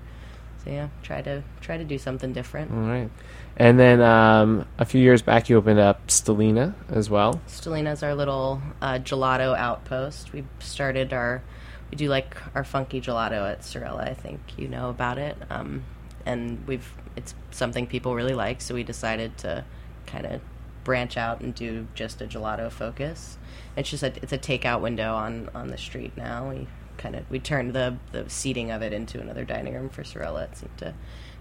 So 0.62 0.70
yeah, 0.70 0.88
try 1.02 1.22
to 1.22 1.42
try 1.62 1.78
to 1.78 1.84
do 1.84 1.96
something 1.96 2.32
different. 2.34 2.70
All 2.70 2.80
right. 2.80 3.10
And 3.56 3.80
then 3.80 4.02
um, 4.02 4.66
a 4.78 4.84
few 4.84 5.00
years 5.00 5.22
back, 5.22 5.48
you 5.48 5.56
opened 5.56 5.80
up 5.80 6.06
Stellina 6.08 6.74
as 6.90 7.08
well. 7.08 7.40
Stellina's 7.46 8.02
our 8.02 8.14
little 8.14 8.60
uh, 8.82 8.98
gelato 8.98 9.56
outpost. 9.56 10.32
We 10.32 10.44
started 10.60 11.12
our, 11.12 11.42
we 11.90 11.96
do 11.96 12.08
like 12.08 12.36
our 12.54 12.64
funky 12.64 13.00
gelato 13.00 13.50
at 13.50 13.64
Sorella. 13.64 14.04
I 14.04 14.14
think 14.14 14.40
you 14.56 14.68
know 14.68 14.90
about 14.90 15.18
it. 15.18 15.36
Um, 15.50 15.82
and 16.24 16.66
we've, 16.66 16.90
it's 17.20 17.34
something 17.50 17.86
people 17.86 18.14
really 18.14 18.34
like, 18.34 18.60
so 18.60 18.74
we 18.74 18.82
decided 18.82 19.36
to 19.38 19.64
kind 20.06 20.26
of 20.26 20.40
branch 20.84 21.16
out 21.16 21.40
and 21.40 21.54
do 21.54 21.86
just 21.94 22.20
a 22.22 22.26
gelato 22.26 22.70
focus. 22.70 23.36
It's 23.76 23.90
just 23.90 24.02
a, 24.02 24.12
it's 24.22 24.32
a 24.32 24.38
takeout 24.38 24.80
window 24.80 25.14
on 25.14 25.50
on 25.54 25.68
the 25.68 25.78
street 25.78 26.16
now. 26.16 26.48
We 26.50 26.66
kind 26.96 27.14
of 27.14 27.30
we 27.30 27.38
turned 27.38 27.74
the 27.74 27.96
the 28.12 28.28
seating 28.28 28.70
of 28.70 28.82
it 28.82 28.92
into 28.92 29.20
another 29.20 29.44
dining 29.44 29.74
room 29.74 29.90
for 29.90 30.02
Sorella. 30.02 30.44
It 30.44 30.56
seemed 30.56 30.78
to 30.78 30.94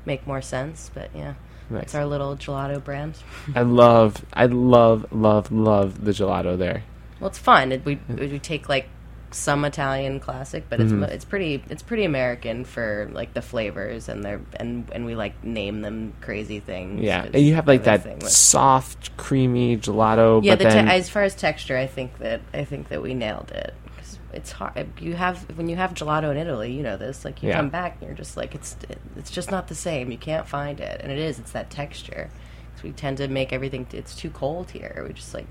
make 0.06 0.28
more 0.28 0.42
sense, 0.42 0.92
but 0.94 1.10
yeah. 1.16 1.36
Nice. 1.72 1.84
It's 1.84 1.96
our 1.96 2.06
little 2.06 2.36
gelato 2.36 2.84
brand. 2.84 3.16
I 3.56 3.62
love, 3.62 4.26
I 4.34 4.48
love, 4.48 5.06
love, 5.12 5.52
love 5.52 6.04
the 6.04 6.12
gelato 6.12 6.58
there. 6.58 6.84
Well, 7.20 7.30
it's 7.30 7.38
fun. 7.38 7.72
It, 7.72 7.86
we 7.86 8.00
we 8.10 8.40
take 8.40 8.68
like 8.68 8.90
some 9.32 9.64
Italian 9.66 10.20
classic, 10.20 10.66
but 10.70 10.80
it's 10.80 10.92
mm-hmm. 10.92 11.02
mo 11.02 11.08
it's 11.08 11.26
pretty 11.26 11.64
it's 11.70 11.84
pretty 11.84 12.04
American 12.04 12.66
for 12.66 13.10
like 13.14 13.34
the 13.34 13.42
flavors 13.42 14.10
and 14.10 14.24
their 14.24 14.42
and 14.58 14.90
and 14.92 15.06
we 15.06 15.16
like 15.16 15.44
name 15.44 15.82
them 15.82 16.14
crazy 16.22 16.60
things. 16.60 17.02
Yeah, 17.02 17.24
and 17.34 17.44
you 17.44 17.54
have 17.56 17.68
like 17.68 17.84
that 17.84 18.24
soft, 18.24 19.16
creamy 19.18 19.78
gelato. 19.78 20.44
yeah, 20.44 20.54
but 20.54 20.60
the 20.60 20.64
te- 20.66 20.70
then 20.76 20.88
as 20.90 21.10
far 21.10 21.24
as 21.24 21.36
texture, 21.36 21.78
I 21.78 21.86
think 21.88 22.18
that 22.20 22.42
I 22.54 22.64
think 22.66 22.90
that 22.90 23.02
we 23.02 23.14
nailed 23.14 23.52
it. 23.52 23.74
'Cause 23.98 24.20
It's 24.34 24.52
hard. 24.52 24.78
Uh, 24.78 24.84
you 25.00 25.16
have 25.16 25.38
when 25.58 25.70
you 25.70 25.76
have 25.76 25.94
gelato 25.94 26.32
in 26.32 26.38
Italy, 26.38 26.72
you 26.72 26.82
know 26.84 26.98
this. 26.98 27.24
Like 27.24 27.44
you 27.44 27.50
Yeah. 27.50 27.58
come 27.58 27.70
back 27.70 27.98
and 28.00 28.08
you're 28.08 28.18
just 28.18 28.36
like 28.38 28.56
it's 28.56 28.76
it's 29.16 29.30
just 29.32 29.52
not 29.52 29.68
the 29.68 29.76
same. 29.76 30.12
You 30.12 30.18
can't 30.18 30.48
find 30.48 30.80
it, 30.80 31.02
and 31.04 31.12
it 31.12 31.20
is. 31.20 31.38
It's 31.40 31.52
that 31.52 31.70
texture. 31.70 32.30
'Cause 32.74 32.84
we 32.84 32.92
tend 32.92 33.18
to 33.18 33.28
make 33.28 33.52
everything. 33.54 33.86
It's 33.92 34.16
too 34.16 34.30
cold 34.30 34.72
here. 34.72 35.04
We 35.08 35.14
just 35.14 35.34
like 35.34 35.48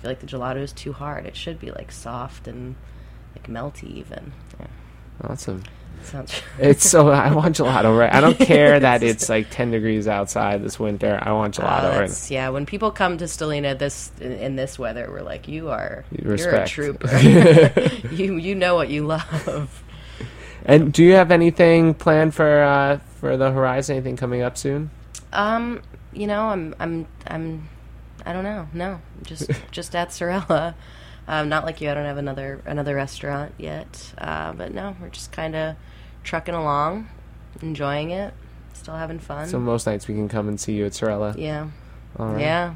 feel 0.00 0.10
like 0.10 0.20
the 0.20 0.26
gelato 0.26 0.62
is 0.62 0.72
too 0.72 0.92
hard. 0.92 1.26
It 1.26 1.36
should 1.36 1.58
be 1.58 1.70
like 1.72 1.90
soft 1.92 2.46
and 2.48 2.76
like 3.38 3.48
melty 3.48 3.84
even. 3.96 4.32
Yeah, 4.58 4.66
awesome. 5.24 5.62
sounds. 6.02 6.32
It's 6.58 6.88
so 6.88 7.08
I 7.10 7.32
want 7.34 7.56
gelato, 7.56 7.96
right? 7.98 8.12
I 8.12 8.20
don't 8.20 8.38
care 8.52 8.80
that 8.80 9.02
it's 9.02 9.28
like 9.28 9.50
ten 9.50 9.70
degrees 9.70 10.08
outside 10.08 10.62
this 10.62 10.78
winter. 10.78 11.18
I 11.22 11.32
want 11.32 11.58
Oh, 11.58 11.62
gelato. 11.62 11.82
right? 11.82 11.92
that's- 11.92 12.30
yeah, 12.30 12.48
when 12.50 12.66
people 12.66 12.90
come 12.90 13.18
to 13.18 13.24
Stellina 13.26 13.78
this 13.78 14.10
in, 14.20 14.32
in 14.32 14.56
this 14.56 14.78
weather, 14.78 15.08
we're 15.10 15.22
like, 15.22 15.48
you 15.48 15.70
are 15.70 16.04
you're 16.10 16.28
a 16.28 16.32
Respect. 16.32 16.70
trooper. 16.70 17.18
you 18.10 18.36
you 18.36 18.54
know 18.54 18.74
what 18.74 18.88
you 18.88 19.06
love. 19.06 19.82
And 20.64 20.92
do 20.92 21.02
you 21.04 21.14
have 21.14 21.30
anything 21.30 21.94
planned 21.94 22.34
for 22.34 22.62
uh, 22.62 22.98
for 23.20 23.36
the 23.36 23.50
horizon? 23.52 23.96
Anything 23.96 24.16
coming 24.16 24.42
up 24.42 24.58
soon? 24.58 24.90
Um, 25.32 25.82
you 26.12 26.26
know, 26.26 26.46
I'm 26.48 26.74
I'm 26.80 27.06
I'm 27.26 27.68
I 28.26 28.32
don't 28.32 28.44
know. 28.44 28.68
No, 28.74 29.00
just 29.22 29.50
just 29.70 29.94
at 29.94 30.12
Sorella. 30.12 30.74
Um, 31.28 31.48
not 31.50 31.64
like 31.64 31.80
you. 31.80 31.90
I 31.90 31.94
don't 31.94 32.06
have 32.06 32.16
another 32.16 32.62
another 32.66 32.94
restaurant 32.96 33.52
yet. 33.58 34.14
Uh, 34.18 34.52
but 34.54 34.72
no, 34.72 34.96
we're 35.00 35.10
just 35.10 35.30
kind 35.30 35.54
of 35.54 35.76
trucking 36.24 36.54
along, 36.54 37.06
enjoying 37.62 38.10
it, 38.10 38.32
still 38.72 38.94
having 38.94 39.18
fun. 39.18 39.46
So 39.46 39.60
most 39.60 39.86
nights 39.86 40.08
we 40.08 40.14
can 40.14 40.28
come 40.28 40.48
and 40.48 40.58
see 40.58 40.72
you 40.72 40.86
at 40.86 40.94
Sorella. 40.94 41.34
yeah, 41.36 41.68
right. 42.16 42.40
yeah. 42.40 42.74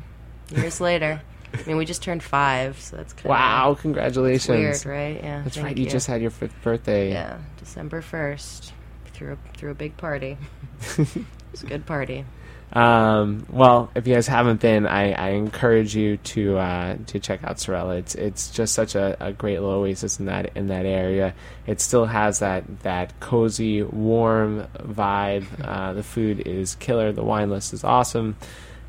Years 0.51 0.81
later. 0.81 1.23
I 1.55 1.63
mean, 1.67 1.77
we 1.77 1.85
just 1.85 2.03
turned 2.03 2.23
five, 2.23 2.81
so 2.81 2.97
that's 2.97 3.13
kind 3.13 3.27
of 3.27 3.31
Wow! 3.31 3.77
Congratulations. 3.79 4.49
weird, 4.59 4.87
right? 4.87 5.23
Yeah, 5.23 5.43
That's 5.43 5.59
right. 5.59 5.77
You. 5.77 5.87
just 5.87 6.07
had 6.07 6.23
your 6.23 6.31
fifth 6.31 6.55
birthday. 6.63 7.11
yeah, 7.11 7.39
December 7.59 8.01
first. 8.01 8.73
Threw 9.13 9.33
a, 9.35 9.57
threw 9.59 9.71
a 9.71 9.75
big 9.75 9.97
party. 9.99 10.39
it's 10.99 11.63
a 11.63 11.67
good 11.67 11.85
party. 11.85 12.25
Um, 12.73 13.47
well, 13.51 13.91
if 13.95 14.07
you 14.07 14.15
guys 14.15 14.27
haven't 14.27 14.61
been, 14.61 14.87
I, 14.87 15.13
I 15.13 15.29
encourage 15.31 15.95
you 15.95 16.17
to 16.17 16.57
uh, 16.57 16.97
to 17.09 17.21
check 17.21 17.45
out 17.45 17.61
Sorella. 17.61 17.97
It's 17.97 18.15
it's 18.15 18.51
just 18.51 18.75
such 18.75 18.95
a, 18.95 19.17
a 19.21 19.33
great 19.33 19.61
little 19.61 19.75
oasis 19.75 20.19
in 20.19 20.27
that 20.27 20.57
in 20.57 20.69
that 20.69 20.87
area. 20.87 21.35
It 21.67 21.81
still 21.81 22.07
has 22.07 22.39
that 22.39 22.81
that 22.81 23.19
cozy, 23.21 23.83
warm 23.83 24.67
vibe. 24.79 25.45
Uh, 25.63 25.93
the 25.93 26.03
food 26.03 26.41
is 26.47 26.75
killer. 26.77 27.13
The 27.13 27.25
wine 27.25 27.51
list 27.51 27.75
is 27.75 27.85
awesome, 27.85 28.37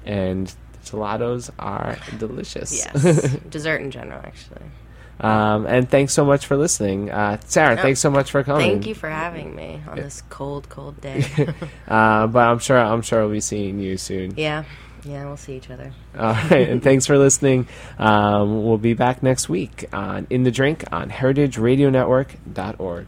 and 0.06 0.48
the 0.48 0.80
gelatos 0.86 1.50
are 1.60 1.98
delicious. 2.18 2.78
Yes, 2.78 3.36
dessert 3.50 3.82
in 3.82 3.92
general, 3.92 4.22
actually. 4.24 4.62
Um, 5.24 5.66
and 5.66 5.90
thanks 5.90 6.14
so 6.14 6.26
much 6.26 6.46
for 6.46 6.58
listening, 6.58 7.10
uh, 7.10 7.38
Sarah. 7.46 7.76
No, 7.76 7.82
thanks 7.82 8.00
so 8.00 8.10
much 8.12 8.30
for 8.32 8.44
coming. 8.44 8.70
Thank 8.70 8.88
you 8.88 8.96
for 8.96 9.10
having 9.10 9.56
me 9.56 9.82
on 9.88 9.96
this 9.98 10.22
cold, 10.30 10.70
cold 10.70 11.00
day. 11.02 11.26
Uh, 11.88 12.28
but 12.28 12.48
I'm 12.48 12.60
sure 12.60 12.78
I'm 12.78 13.02
sure 13.02 13.22
we'll 13.24 13.32
be 13.32 13.40
seeing 13.42 13.80
you 13.80 13.98
soon. 13.98 14.34
yeah, 14.38 14.64
yeah, 15.04 15.26
we'll 15.26 15.38
see 15.38 15.56
each 15.58 15.70
other. 15.70 15.92
All 16.18 16.34
right, 16.34 16.70
and 16.70 16.82
thanks 16.82 17.06
for 17.06 17.18
listening. 17.18 17.68
Um, 18.00 18.64
we'll 18.66 18.78
be 18.78 18.94
back 18.94 19.22
next 19.22 19.50
week 19.50 19.86
on 19.94 20.28
In 20.30 20.44
the 20.44 20.52
Drink 20.52 20.84
on 20.92 21.10
heritageradionetwork.org. 21.10 23.08